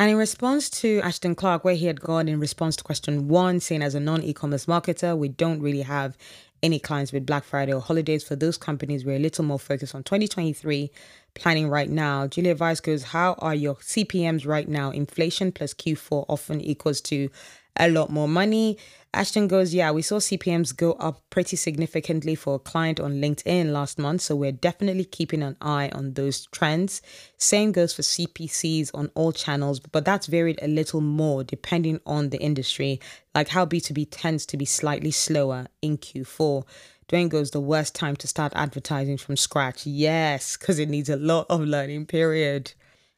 And 0.04 0.12
in 0.12 0.18
response 0.18 0.70
to 0.82 1.00
Ashton 1.00 1.34
Clark, 1.34 1.64
where 1.64 1.76
he 1.76 1.86
had 1.86 2.02
gone 2.02 2.28
in 2.28 2.38
response 2.38 2.76
to 2.76 2.84
question 2.84 3.30
one, 3.30 3.62
saying 3.62 3.82
as 3.82 3.96
a 3.96 4.02
non 4.02 4.22
e 4.22 4.34
commerce 4.34 4.66
marketer, 4.66 5.18
we 5.18 5.30
don't 5.30 5.62
really 5.62 5.84
have 5.84 6.18
any 6.62 6.78
clients 6.78 7.14
with 7.14 7.26
Black 7.26 7.46
Friday 7.46 7.72
or 7.72 7.80
holidays. 7.80 8.22
For 8.22 8.36
those 8.36 8.58
companies, 8.58 9.06
we're 9.06 9.16
a 9.16 9.20
little 9.20 9.46
more 9.46 9.58
focused 9.58 9.96
on 9.96 10.04
2023 10.04 10.92
planning 11.36 11.70
right 11.70 11.90
now. 11.90 12.28
Julia 12.28 12.54
Vice 12.54 12.82
goes, 12.82 13.04
How 13.04 13.36
are 13.40 13.56
your 13.56 13.76
CPMs 13.76 14.46
right 14.46 14.68
now? 14.68 14.92
Inflation 14.92 15.54
plus 15.54 15.74
Q4 15.74 16.26
often 16.28 16.60
equals 16.60 17.00
to 17.04 17.30
a 17.78 17.90
lot 17.90 18.10
more 18.10 18.28
money. 18.28 18.78
Ashton 19.16 19.48
goes, 19.48 19.74
Yeah, 19.76 19.92
we 19.92 20.02
saw 20.02 20.18
CPMs 20.18 20.76
go 20.76 20.94
up 20.94 21.22
pretty 21.30 21.56
significantly 21.56 22.34
for 22.34 22.56
a 22.56 22.60
client 22.60 23.00
on 23.00 23.22
LinkedIn 23.22 23.72
last 23.72 24.00
month. 24.00 24.22
So 24.22 24.36
we're 24.36 24.52
definitely 24.52 25.06
keeping 25.06 25.44
an 25.44 25.56
eye 25.62 25.90
on 25.94 26.14
those 26.14 26.48
trends. 26.48 27.02
Same 27.38 27.72
goes 27.72 27.94
for 27.94 28.02
CPCs 28.02 28.90
on 28.94 29.12
all 29.14 29.32
channels, 29.32 29.80
but 29.80 30.04
that's 30.04 30.26
varied 30.26 30.60
a 30.64 30.68
little 30.68 31.02
more 31.02 31.44
depending 31.44 32.00
on 32.08 32.30
the 32.30 32.40
industry, 32.40 33.00
like 33.36 33.50
how 33.50 33.66
B2B 33.66 34.08
tends 34.10 34.48
to 34.48 34.58
be 34.58 34.66
slightly 34.66 35.12
slower 35.12 35.68
in 35.82 36.00
Q4. 36.00 36.64
Dwayne 37.08 37.30
goes, 37.30 37.52
the 37.52 37.60
worst 37.60 37.94
time 37.94 38.16
to 38.16 38.28
start 38.28 38.54
advertising 38.56 39.18
from 39.18 39.38
scratch. 39.38 39.86
Yes, 39.86 40.58
because 40.58 40.80
it 40.80 40.90
needs 40.90 41.10
a 41.10 41.18
lot 41.18 41.46
of 41.50 41.62
learning, 41.62 42.08
period. 42.08 42.74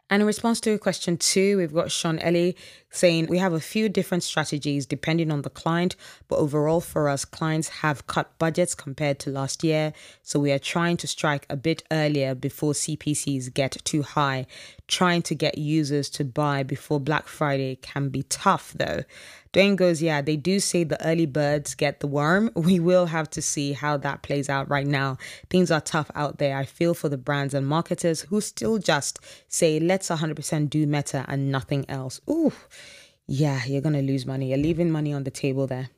And 0.10 0.22
in 0.22 0.28
response 0.28 0.60
to 0.62 0.78
question 0.78 1.18
two, 1.18 1.58
we've 1.58 1.74
got 1.74 1.92
Sean 1.92 2.20
Ellie 2.20 2.56
saying 2.96 3.28
we 3.28 3.38
have 3.38 3.54
a 3.54 3.60
few 3.60 3.90
different 3.90 4.24
strategies 4.24 4.86
depending 4.86 5.32
on 5.32 5.42
the 5.42 5.50
client, 5.50 5.96
but 6.28 6.38
overall 6.38 6.82
for 6.82 7.10
us, 7.10 7.26
clients 7.26 7.68
have 7.68 8.08
cut 8.08 8.38
budgets 8.40 8.76
compared 8.76 9.20
to 9.20 9.30
last 9.30 9.64
year. 9.64 9.94
So 10.24 10.40
we 10.40 10.52
are 10.52 10.60
trying 10.60 10.98
to 10.98 11.08
strike 11.08 11.46
a 11.50 11.58
bit 11.58 11.84
earlier 11.92 12.36
before 12.36 12.74
CPCs 12.74 13.54
get 13.54 13.78
too 13.84 14.04
high. 14.04 14.48
Trying 14.88 15.24
to 15.24 15.36
get 15.36 15.58
users 15.58 16.10
to 16.12 16.24
buy 16.24 16.64
before 16.64 17.00
Black 17.00 17.28
Friday 17.28 17.78
can 17.78 18.10
be 18.10 18.24
tough 18.24 18.74
though. 18.78 19.04
Dwayne 19.56 19.78
goes, 19.78 20.02
Yeah, 20.02 20.22
they 20.22 20.36
do 20.36 20.60
say 20.60 20.84
the 20.84 21.04
early 21.06 21.26
birds 21.26 21.76
get 21.76 22.02
the 22.02 22.08
worm. 22.08 22.52
We 22.66 22.80
will 22.80 23.06
have 23.06 23.30
to 23.32 23.42
see 23.42 23.72
how 23.72 23.96
that 23.98 24.22
plays 24.22 24.50
out 24.50 24.70
right 24.70 24.86
now. 24.86 25.18
Things 25.50 25.72
are 25.72 25.80
tough 25.80 26.12
out 26.14 26.40
there. 26.40 26.58
I 26.58 26.66
feel 26.66 26.94
for 26.94 27.08
the 27.08 27.18
brands 27.18 27.54
and 27.54 27.66
marketers 27.66 28.22
who 28.22 28.42
still 28.42 28.80
just 28.80 29.20
say, 29.48 29.80
Let's 29.80 30.10
100% 30.10 30.70
do 30.70 30.86
meta 30.86 31.24
and 31.30 31.54
nothing 31.54 31.86
else. 31.90 32.20
Ooh, 32.30 32.52
yeah, 33.28 33.64
you're 33.66 33.82
going 33.82 33.96
to 33.96 34.02
lose 34.02 34.26
money. 34.26 34.50
You're 34.50 34.58
leaving 34.58 34.92
money 34.92 35.14
on 35.14 35.24
the 35.24 35.32
table 35.32 35.68
there. 35.68 35.90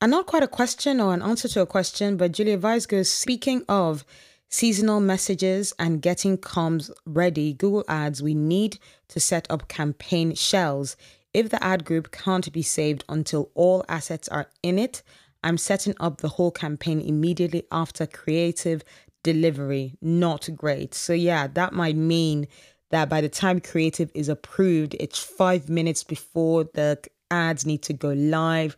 And 0.00 0.10
not 0.10 0.26
quite 0.26 0.42
a 0.42 0.48
question 0.48 1.00
or 1.00 1.14
an 1.14 1.22
answer 1.22 1.48
to 1.48 1.62
a 1.62 1.66
question, 1.66 2.16
but 2.16 2.32
Julia 2.32 2.58
Vice 2.58 2.86
goes, 2.86 3.10
Speaking 3.10 3.64
of, 3.68 4.04
seasonal 4.48 5.00
messages 5.00 5.72
and 5.78 6.02
getting 6.02 6.36
comms 6.36 6.90
ready, 7.06 7.54
Google 7.54 7.84
Ads, 7.88 8.22
we 8.22 8.34
need 8.34 8.78
to 9.08 9.20
set 9.20 9.46
up 9.50 9.68
campaign 9.68 10.34
shells 10.34 10.96
if 11.34 11.50
the 11.50 11.62
ad 11.62 11.84
group 11.84 12.12
can't 12.12 12.50
be 12.52 12.62
saved 12.62 13.04
until 13.08 13.50
all 13.54 13.84
assets 13.88 14.28
are 14.28 14.48
in 14.62 14.78
it, 14.78 15.02
I'm 15.42 15.58
setting 15.58 15.94
up 15.98 16.18
the 16.18 16.28
whole 16.28 16.52
campaign 16.52 17.00
immediately 17.00 17.64
after 17.70 18.06
creative 18.06 18.82
delivery. 19.24 19.98
Not 20.00 20.48
great. 20.56 20.94
So, 20.94 21.12
yeah, 21.12 21.48
that 21.48 21.72
might 21.72 21.96
mean 21.96 22.46
that 22.94 23.08
by 23.08 23.20
the 23.20 23.28
time 23.28 23.60
creative 23.60 24.10
is 24.14 24.28
approved, 24.28 24.94
it's 25.00 25.18
five 25.18 25.68
minutes 25.68 26.04
before 26.04 26.64
the 26.74 26.98
ads 27.30 27.66
need 27.66 27.82
to 27.82 27.92
go 27.92 28.10
live. 28.12 28.76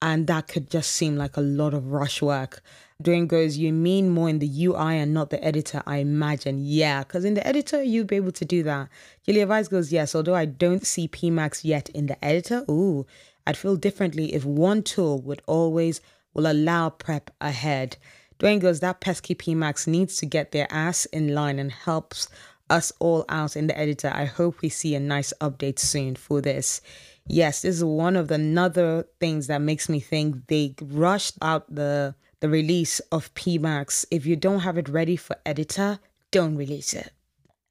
And 0.00 0.26
that 0.26 0.46
could 0.46 0.70
just 0.70 0.92
seem 0.92 1.16
like 1.16 1.36
a 1.36 1.40
lot 1.40 1.74
of 1.74 1.90
rush 1.90 2.20
work. 2.22 2.62
Dwayne 3.02 3.26
goes, 3.26 3.58
You 3.58 3.72
mean 3.72 4.10
more 4.10 4.28
in 4.28 4.38
the 4.38 4.64
UI 4.66 4.98
and 4.98 5.12
not 5.12 5.30
the 5.30 5.42
editor, 5.42 5.82
I 5.86 5.98
imagine. 5.98 6.60
Yeah, 6.62 7.02
because 7.02 7.24
in 7.24 7.34
the 7.34 7.46
editor, 7.46 7.82
you'll 7.82 8.06
be 8.06 8.16
able 8.16 8.32
to 8.32 8.44
do 8.44 8.62
that. 8.62 8.88
Julia 9.24 9.46
Vice 9.46 9.68
goes, 9.68 9.92
Yes, 9.92 10.14
although 10.14 10.34
I 10.34 10.44
don't 10.44 10.86
see 10.86 11.08
PMAX 11.08 11.64
yet 11.64 11.88
in 11.90 12.06
the 12.06 12.24
editor, 12.24 12.64
ooh, 12.70 13.04
I'd 13.46 13.56
feel 13.56 13.76
differently 13.76 14.34
if 14.34 14.44
one 14.44 14.82
tool 14.82 15.20
would 15.22 15.42
always 15.46 16.00
will 16.32 16.50
allow 16.50 16.90
prep 16.90 17.30
ahead. 17.40 17.96
Dwayne 18.38 18.60
goes, 18.60 18.80
That 18.80 19.00
pesky 19.00 19.34
PMAX 19.34 19.86
needs 19.86 20.16
to 20.18 20.26
get 20.26 20.52
their 20.52 20.66
ass 20.70 21.04
in 21.06 21.34
line 21.34 21.58
and 21.58 21.72
helps 21.72 22.28
us 22.70 22.92
all 22.98 23.24
out 23.28 23.56
in 23.56 23.66
the 23.66 23.78
editor. 23.78 24.10
I 24.14 24.24
hope 24.24 24.60
we 24.60 24.68
see 24.68 24.94
a 24.94 25.00
nice 25.00 25.32
update 25.40 25.78
soon 25.78 26.16
for 26.16 26.40
this. 26.40 26.80
Yes, 27.26 27.62
this 27.62 27.76
is 27.76 27.84
one 27.84 28.16
of 28.16 28.28
the 28.28 28.56
other 28.58 29.06
things 29.20 29.48
that 29.48 29.60
makes 29.60 29.88
me 29.88 30.00
think 30.00 30.46
they 30.46 30.74
rushed 30.80 31.36
out 31.42 31.72
the 31.74 32.14
the 32.40 32.48
release 32.48 33.00
of 33.10 33.32
PMAX. 33.34 34.04
If 34.10 34.26
you 34.26 34.36
don't 34.36 34.60
have 34.60 34.76
it 34.76 34.88
ready 34.88 35.16
for 35.16 35.36
editor, 35.46 35.98
don't 36.30 36.56
release 36.56 36.92
it. 36.92 37.12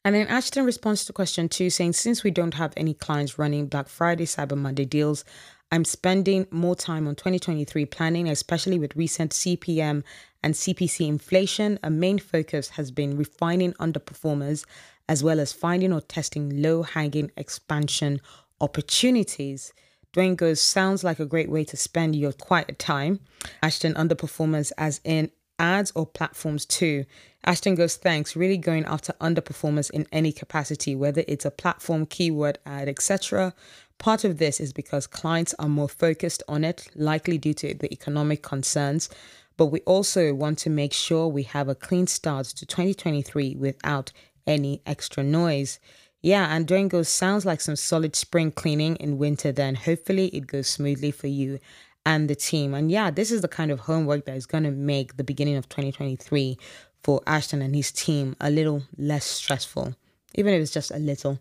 And 0.03 0.15
then 0.15 0.27
Ashton 0.27 0.65
responds 0.65 1.05
to 1.05 1.13
question 1.13 1.49
two, 1.49 1.69
saying, 1.69 1.93
Since 1.93 2.23
we 2.23 2.31
don't 2.31 2.53
have 2.55 2.73
any 2.77 2.93
clients 2.93 3.39
running 3.39 3.67
Black 3.67 3.89
Friday, 3.89 4.25
Cyber 4.25 4.57
Monday 4.57 4.85
deals, 4.85 5.23
I'm 5.71 5.83
spending 5.83 6.47
more 6.51 6.75
time 6.75 7.07
on 7.07 7.15
2023 7.15 7.85
planning, 7.85 8.29
especially 8.29 8.77
with 8.77 8.95
recent 8.95 9.31
CPM 9.31 10.03
and 10.45 10.53
CPC 10.53 11.07
inflation. 11.07 11.79
A 11.83 11.89
main 11.89 12.19
focus 12.19 12.69
has 12.69 12.91
been 12.91 13.17
refining 13.17 13.73
underperformers 13.73 14.63
as 15.09 15.23
well 15.23 15.39
as 15.39 15.51
finding 15.51 15.91
or 15.91 16.01
testing 16.01 16.61
low 16.61 16.83
hanging 16.83 17.31
expansion 17.35 18.21
opportunities. 18.61 19.73
Dwayne 20.13 20.37
goes, 20.37 20.61
sounds 20.61 21.03
like 21.03 21.19
a 21.19 21.25
great 21.25 21.49
way 21.49 21.63
to 21.65 21.75
spend 21.75 22.15
your 22.15 22.31
quiet 22.31 22.77
time. 22.79 23.19
Ashton, 23.61 23.95
underperformers 23.95 24.71
as 24.77 25.01
in 25.03 25.31
ads 25.57 25.91
or 25.95 26.05
platforms 26.05 26.65
too. 26.65 27.05
Ashton 27.43 27.73
goes, 27.73 27.95
thanks. 27.95 28.35
Really 28.35 28.57
going 28.57 28.85
after 28.85 29.13
underperformers 29.13 29.89
in 29.89 30.07
any 30.11 30.31
capacity, 30.31 30.95
whether 30.95 31.23
it's 31.27 31.45
a 31.45 31.51
platform, 31.51 32.05
keyword, 32.05 32.59
ad, 32.67 32.87
etc. 32.87 33.53
Part 33.97 34.23
of 34.23 34.37
this 34.37 34.59
is 34.59 34.73
because 34.73 35.07
clients 35.07 35.55
are 35.57 35.69
more 35.69 35.89
focused 35.89 36.43
on 36.47 36.63
it, 36.63 36.87
likely 36.95 37.37
due 37.37 37.53
to 37.55 37.73
the 37.73 37.91
economic 37.91 38.43
concerns. 38.43 39.09
But 39.57 39.67
we 39.67 39.79
also 39.81 40.33
want 40.33 40.57
to 40.59 40.69
make 40.69 40.93
sure 40.93 41.27
we 41.27 41.43
have 41.43 41.69
a 41.69 41.75
clean 41.75 42.07
start 42.07 42.47
to 42.47 42.65
2023 42.65 43.55
without 43.55 44.11
any 44.45 44.81
extra 44.85 45.23
noise. 45.23 45.79
Yeah, 46.21 46.55
and 46.55 46.67
goes, 46.89 47.07
sounds 47.07 47.45
like 47.45 47.61
some 47.61 47.75
solid 47.75 48.15
spring 48.15 48.51
cleaning 48.51 48.95
in 48.95 49.17
winter 49.17 49.51
then. 49.51 49.75
Hopefully 49.75 50.27
it 50.29 50.47
goes 50.47 50.67
smoothly 50.67 51.11
for 51.11 51.27
you 51.27 51.59
and 52.05 52.29
the 52.29 52.35
team. 52.35 52.73
And 52.73 52.91
yeah, 52.91 53.11
this 53.11 53.31
is 53.31 53.41
the 53.41 53.47
kind 53.47 53.71
of 53.71 53.81
homework 53.81 54.25
that 54.25 54.35
is 54.35 54.45
going 54.45 54.63
to 54.63 54.71
make 54.71 55.17
the 55.17 55.23
beginning 55.23 55.55
of 55.55 55.69
2023 55.69 56.57
for 57.03 57.21
Ashton 57.27 57.61
and 57.61 57.75
his 57.75 57.91
team 57.91 58.35
a 58.41 58.49
little 58.49 58.83
less 58.97 59.25
stressful, 59.25 59.95
even 60.35 60.53
if 60.53 60.61
it's 60.61 60.71
just 60.71 60.91
a 60.91 60.97
little. 60.97 61.39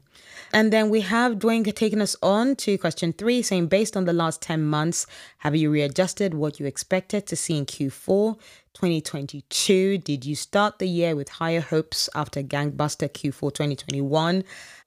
And 0.52 0.72
then 0.72 0.88
we 0.88 1.00
have 1.02 1.34
Dwayne 1.34 1.74
taking 1.74 2.00
us 2.00 2.16
on 2.22 2.56
to 2.56 2.78
question 2.78 3.12
three, 3.12 3.42
saying, 3.42 3.66
based 3.66 3.96
on 3.96 4.04
the 4.04 4.12
last 4.12 4.40
10 4.42 4.64
months, 4.64 5.06
have 5.38 5.56
you 5.56 5.70
readjusted 5.70 6.34
what 6.34 6.60
you 6.60 6.66
expected 6.66 7.26
to 7.26 7.36
see 7.36 7.58
in 7.58 7.66
Q4 7.66 8.38
2022? 8.74 9.98
Did 9.98 10.24
you 10.24 10.34
start 10.36 10.78
the 10.78 10.88
year 10.88 11.16
with 11.16 11.28
higher 11.28 11.60
hopes 11.60 12.08
after 12.14 12.42
Gangbuster 12.42 13.08
Q4 13.08 13.52
2021? 13.52 14.44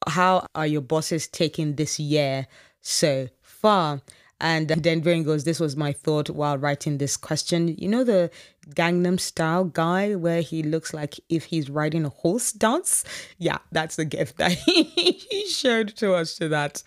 How 0.07 0.47
are 0.55 0.67
your 0.67 0.81
bosses 0.81 1.27
taking 1.27 1.75
this 1.75 1.99
year 1.99 2.47
so 2.81 3.27
far? 3.41 4.01
And 4.39 4.67
then 4.67 5.01
Vern 5.01 5.23
goes, 5.23 5.43
This 5.43 5.59
was 5.59 5.75
my 5.75 5.91
thought 5.91 6.29
while 6.29 6.57
writing 6.57 6.99
this 6.99 7.17
question. 7.17 7.75
You 7.77 7.87
know, 7.87 8.03
the 8.03 8.29
Gangnam 8.75 9.19
style 9.19 9.65
guy 9.65 10.15
where 10.15 10.41
he 10.41 10.63
looks 10.63 10.93
like 10.93 11.19
if 11.29 11.45
he's 11.45 11.69
riding 11.69 12.05
a 12.05 12.09
horse 12.09 12.51
dance? 12.51 13.03
Yeah, 13.37 13.57
that's 13.71 13.95
the 13.95 14.05
gift 14.05 14.37
that 14.37 14.51
he 14.65 15.45
showed 15.49 15.95
to 15.97 16.13
us 16.13 16.35
to 16.37 16.49
that 16.49 16.83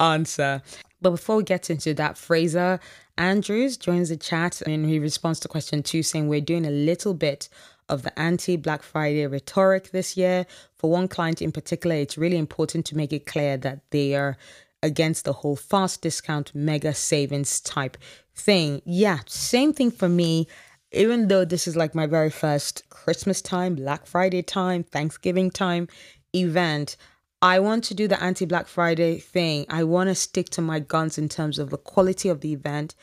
answer. 0.00 0.62
But 1.00 1.10
before 1.10 1.36
we 1.36 1.42
get 1.42 1.70
into 1.70 1.94
that, 1.94 2.16
Fraser 2.16 2.78
Andrews 3.18 3.76
joins 3.76 4.08
the 4.08 4.16
chat 4.16 4.62
and 4.62 4.86
he 4.86 4.98
responds 4.98 5.40
to 5.40 5.48
question 5.48 5.82
two, 5.82 6.02
saying, 6.02 6.28
We're 6.28 6.40
doing 6.40 6.64
a 6.64 6.70
little 6.70 7.14
bit 7.14 7.48
of 7.88 8.02
the 8.02 8.18
anti 8.18 8.56
Black 8.56 8.82
Friday 8.82 9.26
rhetoric 9.26 9.90
this 9.90 10.16
year. 10.16 10.46
For 10.76 10.90
one 10.90 11.08
client 11.08 11.42
in 11.42 11.52
particular, 11.52 11.96
it's 11.96 12.16
really 12.16 12.38
important 12.38 12.86
to 12.86 12.96
make 12.96 13.12
it 13.12 13.26
clear 13.26 13.56
that 13.58 13.80
they 13.90 14.14
are 14.14 14.36
against 14.82 15.24
the 15.24 15.32
whole 15.32 15.56
fast 15.56 16.02
discount 16.02 16.54
mega 16.54 16.94
savings 16.94 17.60
type 17.60 17.96
thing. 18.34 18.82
Yeah, 18.84 19.18
same 19.26 19.72
thing 19.72 19.90
for 19.90 20.08
me. 20.08 20.48
Even 20.92 21.28
though 21.28 21.44
this 21.44 21.66
is 21.66 21.76
like 21.76 21.94
my 21.94 22.06
very 22.06 22.30
first 22.30 22.88
Christmas 22.90 23.40
time, 23.40 23.76
Black 23.76 24.06
Friday 24.06 24.42
time, 24.42 24.84
Thanksgiving 24.84 25.50
time 25.50 25.88
event, 26.34 26.96
I 27.40 27.60
want 27.60 27.84
to 27.84 27.94
do 27.94 28.06
the 28.06 28.22
anti 28.22 28.44
Black 28.44 28.68
Friday 28.68 29.18
thing. 29.18 29.66
I 29.68 29.84
want 29.84 30.08
to 30.08 30.14
stick 30.14 30.50
to 30.50 30.60
my 30.60 30.80
guns 30.80 31.18
in 31.18 31.28
terms 31.28 31.58
of 31.58 31.70
the 31.70 31.78
quality 31.78 32.28
of 32.28 32.40
the 32.40 32.52
event. 32.52 32.94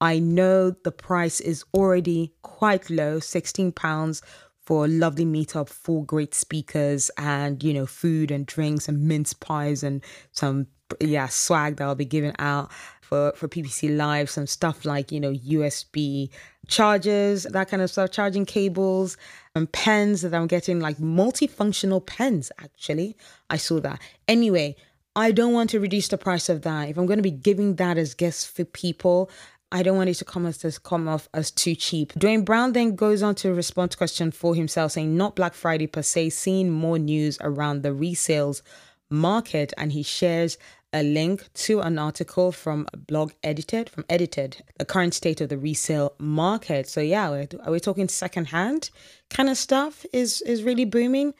I 0.00 0.18
know 0.18 0.70
the 0.70 0.92
price 0.92 1.40
is 1.40 1.64
already 1.74 2.32
quite 2.42 2.88
low, 2.90 3.18
16 3.18 3.72
pounds 3.72 4.22
for 4.60 4.84
a 4.84 4.88
lovely 4.88 5.24
meetup, 5.24 5.68
full 5.68 6.02
great 6.02 6.34
speakers 6.34 7.10
and, 7.16 7.64
you 7.64 7.72
know, 7.72 7.86
food 7.86 8.30
and 8.30 8.46
drinks 8.46 8.86
and 8.86 9.08
mince 9.08 9.32
pies 9.32 9.82
and 9.82 10.04
some 10.32 10.66
yeah 11.00 11.26
swag 11.26 11.76
that 11.76 11.84
I'll 11.84 11.94
be 11.94 12.04
giving 12.04 12.34
out 12.38 12.70
for 13.08 13.32
for 13.34 13.48
PPC 13.48 13.96
Live. 13.96 14.28
Some 14.28 14.46
stuff 14.46 14.84
like 14.84 15.10
you 15.10 15.20
know 15.20 15.32
USB 15.32 16.30
chargers, 16.68 17.44
that 17.44 17.68
kind 17.68 17.82
of 17.82 17.90
stuff, 17.90 18.10
charging 18.10 18.44
cables 18.44 19.16
and 19.54 19.70
pens 19.72 20.22
that 20.22 20.34
I'm 20.34 20.46
getting 20.46 20.80
like 20.80 20.98
multifunctional 20.98 22.04
pens. 22.04 22.52
Actually, 22.60 23.16
I 23.48 23.56
saw 23.56 23.80
that. 23.80 24.00
Anyway, 24.28 24.76
I 25.16 25.32
don't 25.32 25.54
want 25.54 25.70
to 25.70 25.80
reduce 25.80 26.08
the 26.08 26.18
price 26.18 26.48
of 26.48 26.62
that. 26.62 26.90
If 26.90 26.98
I'm 26.98 27.06
going 27.06 27.18
to 27.18 27.22
be 27.22 27.30
giving 27.30 27.76
that 27.76 27.96
as 27.98 28.14
gifts 28.14 28.44
for 28.44 28.64
people, 28.64 29.30
I 29.72 29.82
don't 29.82 29.96
want 29.96 30.08
it 30.08 30.14
to 30.14 30.24
come 30.24 30.46
as 30.46 30.78
come 30.78 31.08
off 31.08 31.28
as 31.34 31.50
too 31.50 31.74
cheap. 31.74 32.12
Dwayne 32.14 32.44
Brown 32.44 32.72
then 32.72 32.94
goes 32.94 33.22
on 33.22 33.34
to 33.36 33.52
respond 33.52 33.90
to 33.90 33.96
question 33.98 34.30
for 34.30 34.54
himself, 34.54 34.92
saying 34.92 35.16
not 35.16 35.36
Black 35.36 35.54
Friday 35.54 35.86
per 35.86 36.02
se, 36.02 36.30
seeing 36.30 36.70
more 36.70 36.98
news 36.98 37.38
around 37.40 37.82
the 37.82 37.90
resales 37.90 38.62
market, 39.10 39.72
and 39.76 39.92
he 39.92 40.02
shares 40.02 40.58
a 40.92 41.02
link 41.02 41.52
to 41.52 41.80
an 41.80 41.98
article 41.98 42.50
from 42.50 42.86
blog 43.06 43.32
edited 43.42 43.90
from 43.90 44.04
edited 44.08 44.62
the 44.78 44.84
current 44.84 45.12
state 45.12 45.40
of 45.40 45.48
the 45.48 45.58
resale 45.58 46.14
market. 46.18 46.88
So 46.88 47.00
yeah 47.00 47.28
we're, 47.30 47.48
are 47.64 47.72
we 47.72 47.80
talking 47.80 48.08
secondhand 48.08 48.90
kind 49.28 49.48
of 49.48 49.58
stuff 49.58 50.06
is 50.12 50.40
is 50.42 50.62
really 50.62 50.86
booming. 50.86 51.34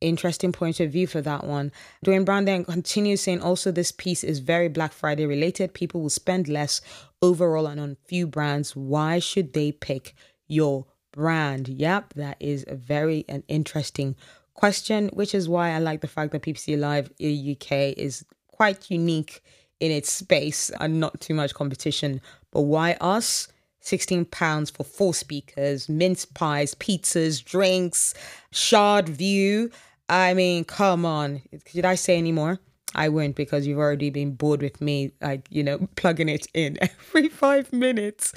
Interesting 0.00 0.50
point 0.52 0.80
of 0.80 0.90
view 0.90 1.06
for 1.06 1.20
that 1.20 1.44
one. 1.44 1.70
Dwayne 2.04 2.24
brown 2.24 2.44
then 2.44 2.64
continues 2.64 3.20
saying 3.20 3.40
also 3.40 3.70
this 3.70 3.92
piece 3.92 4.22
is 4.24 4.38
very 4.38 4.68
black 4.68 4.92
friday 4.92 5.26
related. 5.26 5.74
People 5.74 6.00
will 6.00 6.10
spend 6.10 6.46
less 6.48 6.80
overall 7.20 7.66
and 7.66 7.80
on 7.80 7.96
few 8.06 8.26
brands. 8.26 8.76
Why 8.76 9.18
should 9.18 9.52
they 9.52 9.72
pick 9.72 10.14
your 10.46 10.86
brand? 11.12 11.66
Yep 11.68 12.14
that 12.14 12.36
is 12.38 12.64
a 12.68 12.76
very 12.76 13.24
an 13.28 13.42
interesting 13.48 14.14
question 14.54 15.08
which 15.14 15.34
is 15.34 15.48
why 15.48 15.70
i 15.70 15.78
like 15.78 16.02
the 16.02 16.06
fact 16.06 16.30
that 16.30 16.42
ppc 16.42 16.78
live 16.78 17.06
uk 17.18 17.72
is 17.72 18.22
quite 18.62 18.92
unique 18.92 19.42
in 19.80 19.90
its 19.90 20.12
space 20.12 20.70
and 20.78 21.00
not 21.00 21.20
too 21.20 21.34
much 21.34 21.52
competition. 21.52 22.20
But 22.52 22.60
why 22.60 22.92
us? 23.00 23.48
16 23.80 24.26
pounds 24.26 24.70
for 24.70 24.84
four 24.84 25.14
speakers, 25.14 25.88
mince 25.88 26.24
pies, 26.24 26.72
pizzas, 26.76 27.44
drinks, 27.44 28.14
shard 28.52 29.08
view. 29.08 29.68
I 30.08 30.34
mean, 30.34 30.64
come 30.64 31.04
on. 31.04 31.42
Did 31.72 31.84
I 31.84 31.96
say 31.96 32.16
any 32.16 32.30
more? 32.30 32.60
I 32.94 33.08
won't 33.08 33.34
because 33.34 33.66
you've 33.66 33.80
already 33.80 34.10
been 34.10 34.36
bored 34.36 34.62
with 34.62 34.80
me, 34.80 35.10
like, 35.20 35.48
you 35.50 35.64
know, 35.64 35.88
plugging 35.96 36.28
it 36.28 36.46
in 36.54 36.78
every 36.80 37.28
five 37.30 37.72
minutes. 37.72 38.32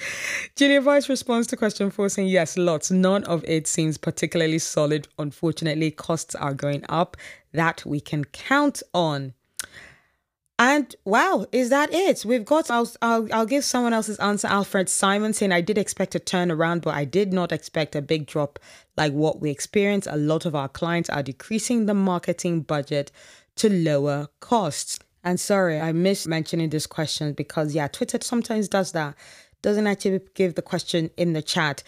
Julia 0.56 0.82
Vice 0.82 1.08
responds 1.08 1.46
to 1.50 1.56
question 1.56 1.92
four 1.92 2.10
saying, 2.10 2.30
Yes, 2.30 2.58
lots. 2.58 2.90
None 2.90 3.26
of 3.26 3.46
it 3.48 3.68
seems 3.68 4.00
particularly 4.00 4.58
solid. 4.58 5.08
Unfortunately, 5.20 5.92
costs 5.92 6.34
are 6.34 6.56
going 6.56 6.84
up. 6.90 7.16
That 7.52 7.86
we 7.86 8.00
can 8.00 8.26
count 8.26 8.82
on. 8.92 9.36
And 10.58 10.96
wow, 11.04 11.46
is 11.52 11.70
that 11.70 11.94
it? 11.94 12.24
We've 12.24 12.46
got, 12.46 12.72
I'll, 12.72 12.90
I'll, 13.02 13.28
I'll 13.34 13.46
give 13.46 13.66
someone 13.66 13.92
else's 13.92 14.18
answer. 14.20 14.48
Alfred 14.48 14.88
Simon 14.88 15.34
saying, 15.34 15.52
I 15.52 15.60
did 15.60 15.78
expect 15.78 16.16
a 16.16 16.20
turnaround, 16.20 16.82
but 16.82 16.96
I 16.96 17.04
did 17.04 17.34
not 17.34 17.52
expect 17.52 17.94
a 17.94 18.02
big 18.02 18.26
drop 18.26 18.58
like 18.96 19.12
what 19.12 19.42
we 19.42 19.52
experienced. 19.52 20.08
A 20.10 20.16
lot 20.16 20.46
of 20.46 20.56
our 20.56 20.70
clients 20.70 21.10
are 21.10 21.24
decreasing 21.24 21.86
the 21.86 21.94
marketing 21.94 22.62
budget 22.62 23.12
to 23.58 23.70
lower 23.70 24.30
costs. 24.40 24.98
And 25.26 25.40
sorry, 25.40 25.80
I 25.80 25.92
missed 25.92 26.28
mentioning 26.28 26.70
this 26.70 26.88
question 26.88 27.34
because, 27.34 27.76
yeah, 27.76 27.88
Twitter 27.88 28.20
sometimes 28.22 28.70
does 28.70 28.94
that. 28.94 29.16
Doesn't 29.62 29.88
actually 29.88 30.22
give 30.36 30.56
the 30.56 30.62
question 30.62 31.10
in 31.18 31.34
the 31.34 31.42
chat. 31.42 31.84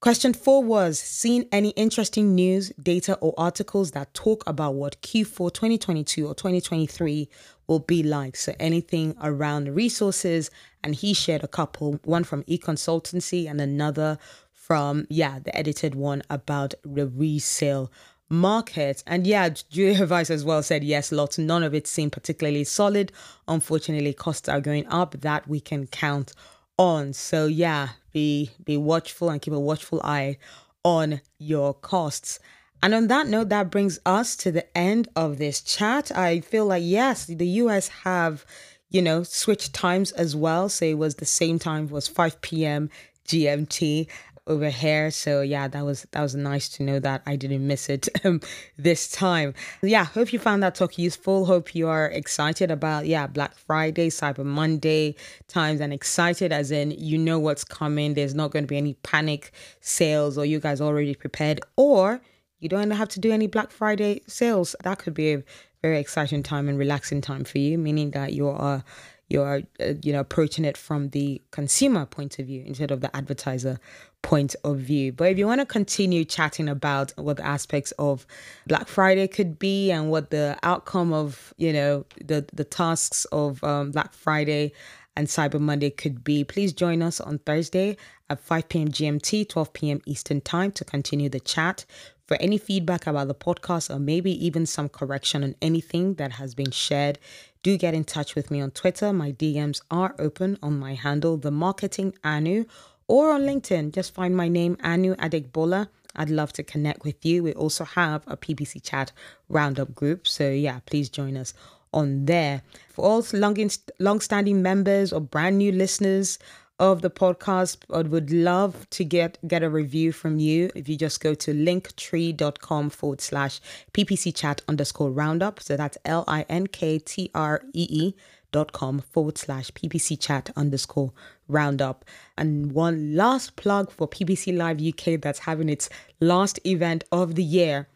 Question 0.00 0.32
four 0.32 0.62
was 0.62 1.00
Seen 1.00 1.48
any 1.50 1.70
interesting 1.70 2.32
news, 2.32 2.70
data, 2.80 3.16
or 3.16 3.34
articles 3.36 3.90
that 3.90 4.14
talk 4.14 4.44
about 4.46 4.76
what 4.76 5.02
Q4 5.02 5.52
2022 5.52 6.24
or 6.24 6.36
2023 6.36 7.28
will 7.66 7.80
be 7.80 8.04
like? 8.04 8.36
So, 8.36 8.54
anything 8.60 9.16
around 9.20 9.74
resources. 9.74 10.52
And 10.84 10.94
he 10.94 11.14
shared 11.14 11.42
a 11.42 11.48
couple 11.48 11.98
one 12.04 12.22
from 12.22 12.44
e 12.46 12.58
consultancy 12.58 13.50
and 13.50 13.60
another 13.60 14.18
from, 14.52 15.04
yeah, 15.10 15.40
the 15.40 15.54
edited 15.56 15.96
one 15.96 16.22
about 16.30 16.74
the 16.84 17.08
resale 17.08 17.90
market. 18.28 19.02
And 19.04 19.26
yeah, 19.26 19.48
Julia 19.48 20.06
Vice 20.06 20.30
as 20.30 20.44
well 20.44 20.62
said, 20.62 20.84
yes, 20.84 21.10
lots, 21.10 21.38
none 21.38 21.64
of 21.64 21.74
it 21.74 21.88
seemed 21.88 22.12
particularly 22.12 22.62
solid. 22.62 23.10
Unfortunately, 23.48 24.12
costs 24.12 24.48
are 24.48 24.60
going 24.60 24.86
up. 24.86 25.20
That 25.22 25.48
we 25.48 25.58
can 25.58 25.88
count 25.88 26.34
on. 26.78 27.12
So 27.12 27.46
yeah, 27.46 27.88
be 28.12 28.50
be 28.64 28.76
watchful 28.76 29.30
and 29.30 29.40
keep 29.40 29.54
a 29.54 29.60
watchful 29.60 30.00
eye 30.02 30.38
on 30.84 31.20
your 31.38 31.74
costs. 31.74 32.38
And 32.82 32.94
on 32.94 33.08
that 33.08 33.26
note, 33.26 33.48
that 33.48 33.70
brings 33.70 33.98
us 34.06 34.36
to 34.36 34.52
the 34.52 34.76
end 34.76 35.08
of 35.16 35.38
this 35.38 35.60
chat. 35.60 36.16
I 36.16 36.40
feel 36.40 36.66
like 36.66 36.82
yes, 36.84 37.26
the 37.26 37.46
US 37.46 37.88
have, 37.88 38.46
you 38.88 39.02
know, 39.02 39.22
switched 39.24 39.74
times 39.74 40.12
as 40.12 40.36
well. 40.36 40.68
So 40.68 40.84
it 40.84 40.98
was 40.98 41.16
the 41.16 41.26
same 41.26 41.58
time, 41.58 41.88
was 41.88 42.06
5 42.06 42.40
p.m. 42.40 42.90
GMT 43.26 44.08
over 44.48 44.70
here. 44.70 45.10
So 45.10 45.42
yeah, 45.42 45.68
that 45.68 45.84
was 45.84 46.06
that 46.10 46.22
was 46.22 46.34
nice 46.34 46.68
to 46.70 46.82
know 46.82 46.98
that 47.00 47.22
I 47.26 47.36
didn't 47.36 47.66
miss 47.66 47.88
it 47.88 48.08
um, 48.24 48.40
this 48.76 49.08
time. 49.10 49.54
Yeah, 49.82 50.04
hope 50.04 50.32
you 50.32 50.38
found 50.38 50.62
that 50.62 50.74
talk 50.74 50.98
useful. 50.98 51.44
Hope 51.44 51.74
you 51.74 51.86
are 51.88 52.06
excited 52.06 52.70
about 52.70 53.06
yeah 53.06 53.26
Black 53.26 53.56
Friday, 53.56 54.08
Cyber 54.08 54.44
Monday 54.44 55.14
times, 55.46 55.80
and 55.80 55.92
excited 55.92 56.52
as 56.52 56.70
in 56.70 56.90
you 56.92 57.18
know 57.18 57.38
what's 57.38 57.64
coming. 57.64 58.14
There's 58.14 58.34
not 58.34 58.50
going 58.50 58.64
to 58.64 58.68
be 58.68 58.78
any 58.78 58.94
panic 58.94 59.52
sales, 59.80 60.36
or 60.36 60.44
you 60.44 60.58
guys 60.58 60.80
already 60.80 61.14
prepared, 61.14 61.60
or 61.76 62.20
you 62.58 62.68
don't 62.68 62.90
have 62.90 63.08
to 63.10 63.20
do 63.20 63.30
any 63.30 63.46
Black 63.46 63.70
Friday 63.70 64.22
sales. 64.26 64.74
That 64.82 64.98
could 64.98 65.14
be 65.14 65.34
a 65.34 65.42
very 65.82 66.00
exciting 66.00 66.42
time 66.42 66.68
and 66.68 66.78
relaxing 66.78 67.20
time 67.20 67.44
for 67.44 67.58
you, 67.58 67.78
meaning 67.78 68.10
that 68.12 68.32
you 68.32 68.48
are 68.48 68.82
you're 69.28 69.62
uh, 69.80 69.94
you 70.02 70.12
know 70.12 70.20
approaching 70.20 70.64
it 70.64 70.76
from 70.76 71.10
the 71.10 71.40
consumer 71.50 72.06
point 72.06 72.38
of 72.38 72.46
view 72.46 72.62
instead 72.66 72.90
of 72.90 73.00
the 73.00 73.14
advertiser 73.14 73.78
point 74.22 74.54
of 74.64 74.78
view 74.78 75.12
but 75.12 75.30
if 75.30 75.38
you 75.38 75.46
want 75.46 75.60
to 75.60 75.66
continue 75.66 76.24
chatting 76.24 76.68
about 76.68 77.12
what 77.16 77.36
the 77.36 77.46
aspects 77.46 77.92
of 77.92 78.26
black 78.66 78.88
friday 78.88 79.26
could 79.26 79.58
be 79.58 79.90
and 79.90 80.10
what 80.10 80.30
the 80.30 80.58
outcome 80.62 81.12
of 81.12 81.54
you 81.56 81.72
know 81.72 82.04
the 82.24 82.44
the 82.52 82.64
tasks 82.64 83.24
of 83.26 83.62
um, 83.64 83.90
black 83.90 84.12
friday 84.12 84.72
and 85.18 85.26
Cyber 85.26 85.58
Monday 85.58 85.90
could 85.90 86.22
be. 86.22 86.44
Please 86.44 86.72
join 86.72 87.02
us 87.02 87.20
on 87.20 87.40
Thursday 87.40 87.96
at 88.30 88.38
5 88.38 88.68
p.m. 88.68 88.88
GMT, 88.88 89.48
12 89.48 89.72
p.m. 89.72 90.00
Eastern 90.06 90.40
Time 90.40 90.70
to 90.70 90.84
continue 90.84 91.28
the 91.28 91.40
chat. 91.40 91.84
For 92.28 92.36
any 92.40 92.56
feedback 92.56 93.04
about 93.04 93.26
the 93.26 93.34
podcast 93.34 93.92
or 93.92 93.98
maybe 93.98 94.30
even 94.46 94.64
some 94.64 94.88
correction 94.88 95.42
on 95.42 95.56
anything 95.60 96.14
that 96.14 96.32
has 96.32 96.54
been 96.54 96.70
shared, 96.70 97.18
do 97.64 97.76
get 97.76 97.94
in 97.94 98.04
touch 98.04 98.36
with 98.36 98.50
me 98.52 98.60
on 98.60 98.70
Twitter. 98.70 99.12
My 99.12 99.32
DMs 99.32 99.80
are 99.90 100.14
open 100.20 100.56
on 100.62 100.78
my 100.78 100.94
handle, 100.94 101.36
The 101.36 101.50
Marketing 101.50 102.14
Anu, 102.22 102.66
or 103.08 103.32
on 103.32 103.42
LinkedIn. 103.42 103.92
Just 103.92 104.14
find 104.14 104.36
my 104.36 104.48
name, 104.48 104.76
Anu 104.84 105.16
Adegbola. 105.16 105.88
I'd 106.14 106.30
love 106.30 106.52
to 106.54 106.62
connect 106.62 107.04
with 107.04 107.24
you. 107.24 107.42
We 107.42 107.52
also 107.54 107.84
have 107.84 108.22
a 108.26 108.36
PPC 108.36 108.82
chat 108.82 109.12
roundup 109.48 109.94
group. 109.94 110.28
So, 110.28 110.50
yeah, 110.50 110.80
please 110.86 111.08
join 111.08 111.36
us 111.36 111.54
on 111.92 112.26
there. 112.26 112.62
For 112.90 113.04
all 113.04 113.24
long, 113.32 114.20
standing 114.20 114.62
members 114.62 115.12
or 115.12 115.20
brand 115.20 115.58
new 115.58 115.72
listeners 115.72 116.38
of 116.78 117.02
the 117.02 117.10
podcast. 117.10 117.78
I 117.92 118.02
would 118.02 118.30
love 118.30 118.88
to 118.90 119.04
get 119.04 119.38
get 119.46 119.62
a 119.62 119.70
review 119.70 120.12
from 120.12 120.38
you. 120.38 120.70
If 120.74 120.88
you 120.88 120.96
just 120.96 121.20
go 121.20 121.34
to 121.34 121.52
linktree.com 121.52 122.90
forward 122.90 123.20
slash 123.20 123.60
ppc 123.92 124.34
chat 124.34 124.62
underscore 124.68 125.10
roundup. 125.10 125.60
So 125.60 125.76
that's 125.76 125.98
L 126.04 126.24
I 126.28 126.44
N 126.48 126.66
K 126.66 126.98
T 126.98 127.30
R 127.34 127.62
E 127.72 127.86
E 127.90 128.14
dot 128.52 128.72
com 128.72 129.00
forward 129.00 129.38
slash 129.38 129.70
ppc 129.72 130.18
chat 130.20 130.50
underscore 130.56 131.12
roundup. 131.48 132.04
And 132.36 132.72
one 132.72 133.16
last 133.16 133.56
plug 133.56 133.90
for 133.90 134.08
PPC 134.08 134.56
Live 134.56 134.80
UK 134.80 135.20
that's 135.20 135.40
having 135.40 135.68
its 135.68 135.88
last 136.20 136.60
event 136.64 137.04
of 137.10 137.34
the 137.34 137.42
year. 137.42 137.88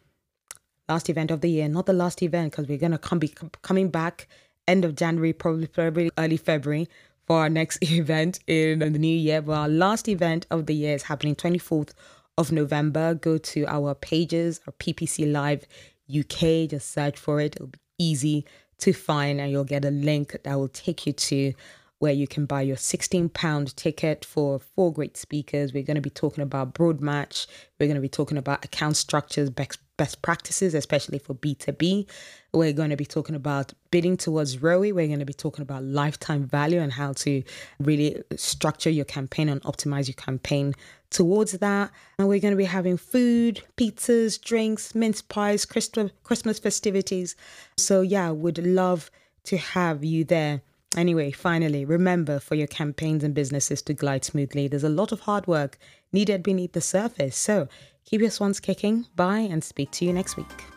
Last 0.88 1.08
event 1.08 1.30
of 1.30 1.40
the 1.40 1.50
year, 1.50 1.68
not 1.68 1.86
the 1.86 1.92
last 1.92 2.22
event, 2.22 2.52
because 2.52 2.66
we're 2.66 2.78
gonna 2.78 2.98
come 2.98 3.18
be 3.18 3.32
coming 3.62 3.88
back 3.88 4.26
end 4.66 4.84
of 4.84 4.94
January, 4.96 5.32
probably 5.32 5.66
probably 5.66 6.10
early 6.18 6.36
February 6.36 6.88
for 7.26 7.38
our 7.38 7.48
next 7.48 7.78
event 7.82 8.40
in 8.46 8.80
the 8.80 8.90
new 8.90 9.16
year. 9.16 9.40
But 9.42 9.52
our 9.52 9.68
last 9.68 10.08
event 10.08 10.46
of 10.50 10.66
the 10.66 10.74
year 10.74 10.94
is 10.94 11.04
happening 11.04 11.34
24th 11.36 11.90
of 12.36 12.52
November. 12.52 13.14
Go 13.14 13.38
to 13.38 13.66
our 13.66 13.94
pages, 13.94 14.60
our 14.66 14.72
PPC 14.72 15.30
Live 15.30 15.66
UK, 16.10 16.68
just 16.68 16.90
search 16.90 17.18
for 17.18 17.40
it. 17.40 17.56
It'll 17.56 17.68
be 17.68 17.78
easy 17.98 18.44
to 18.82 18.92
find, 18.92 19.40
and 19.40 19.50
you'll 19.50 19.64
get 19.64 19.84
a 19.84 19.90
link 19.90 20.36
that 20.44 20.54
will 20.54 20.68
take 20.68 21.06
you 21.06 21.12
to 21.12 21.52
where 22.00 22.12
you 22.12 22.26
can 22.26 22.46
buy 22.46 22.62
your 22.62 22.76
16 22.76 23.28
pound 23.28 23.76
ticket 23.76 24.24
for 24.24 24.58
four 24.58 24.92
great 24.92 25.16
speakers. 25.16 25.72
We're 25.72 25.84
going 25.84 25.94
to 25.94 26.00
be 26.00 26.10
talking 26.10 26.42
about 26.42 26.74
broad 26.74 27.00
match. 27.00 27.46
We're 27.78 27.86
going 27.86 27.94
to 27.94 28.00
be 28.00 28.08
talking 28.08 28.38
about 28.38 28.64
account 28.64 28.96
structures, 28.96 29.50
best, 29.50 29.78
best 30.02 30.20
practices, 30.20 30.74
especially 30.74 31.20
for 31.20 31.32
B2B. 31.32 32.08
We're 32.52 32.72
going 32.72 32.90
to 32.90 32.96
be 32.96 33.04
talking 33.06 33.36
about 33.36 33.72
bidding 33.92 34.16
towards 34.16 34.60
ROI. 34.60 34.92
We're 34.92 35.06
going 35.06 35.20
to 35.20 35.24
be 35.24 35.32
talking 35.32 35.62
about 35.62 35.84
lifetime 35.84 36.42
value 36.42 36.80
and 36.80 36.92
how 36.92 37.12
to 37.24 37.44
really 37.78 38.20
structure 38.34 38.90
your 38.90 39.04
campaign 39.04 39.48
and 39.48 39.62
optimize 39.62 40.08
your 40.08 40.16
campaign 40.16 40.74
towards 41.10 41.52
that. 41.52 41.92
And 42.18 42.26
we're 42.26 42.40
going 42.40 42.50
to 42.50 42.58
be 42.58 42.64
having 42.64 42.96
food, 42.96 43.62
pizzas, 43.76 44.40
drinks, 44.40 44.92
mince 44.96 45.22
pies, 45.22 45.64
Christmas 45.64 46.58
festivities. 46.58 47.36
So, 47.76 48.00
yeah, 48.00 48.30
would 48.30 48.58
love 48.58 49.08
to 49.44 49.56
have 49.56 50.02
you 50.02 50.24
there. 50.24 50.62
Anyway, 50.96 51.30
finally, 51.30 51.84
remember 51.84 52.40
for 52.40 52.56
your 52.56 52.66
campaigns 52.66 53.22
and 53.22 53.34
businesses 53.34 53.82
to 53.82 53.94
glide 53.94 54.24
smoothly, 54.24 54.66
there's 54.66 54.82
a 54.82 54.88
lot 54.88 55.12
of 55.12 55.20
hard 55.20 55.46
work 55.46 55.78
needed 56.12 56.42
beneath 56.42 56.72
the 56.72 56.80
surface. 56.80 57.36
So 57.36 57.68
keep 58.04 58.20
your 58.20 58.30
swans 58.30 58.60
kicking. 58.60 59.06
Bye 59.16 59.48
and 59.50 59.62
speak 59.62 59.90
to 59.92 60.04
you 60.04 60.12
next 60.12 60.36
week. 60.36 60.71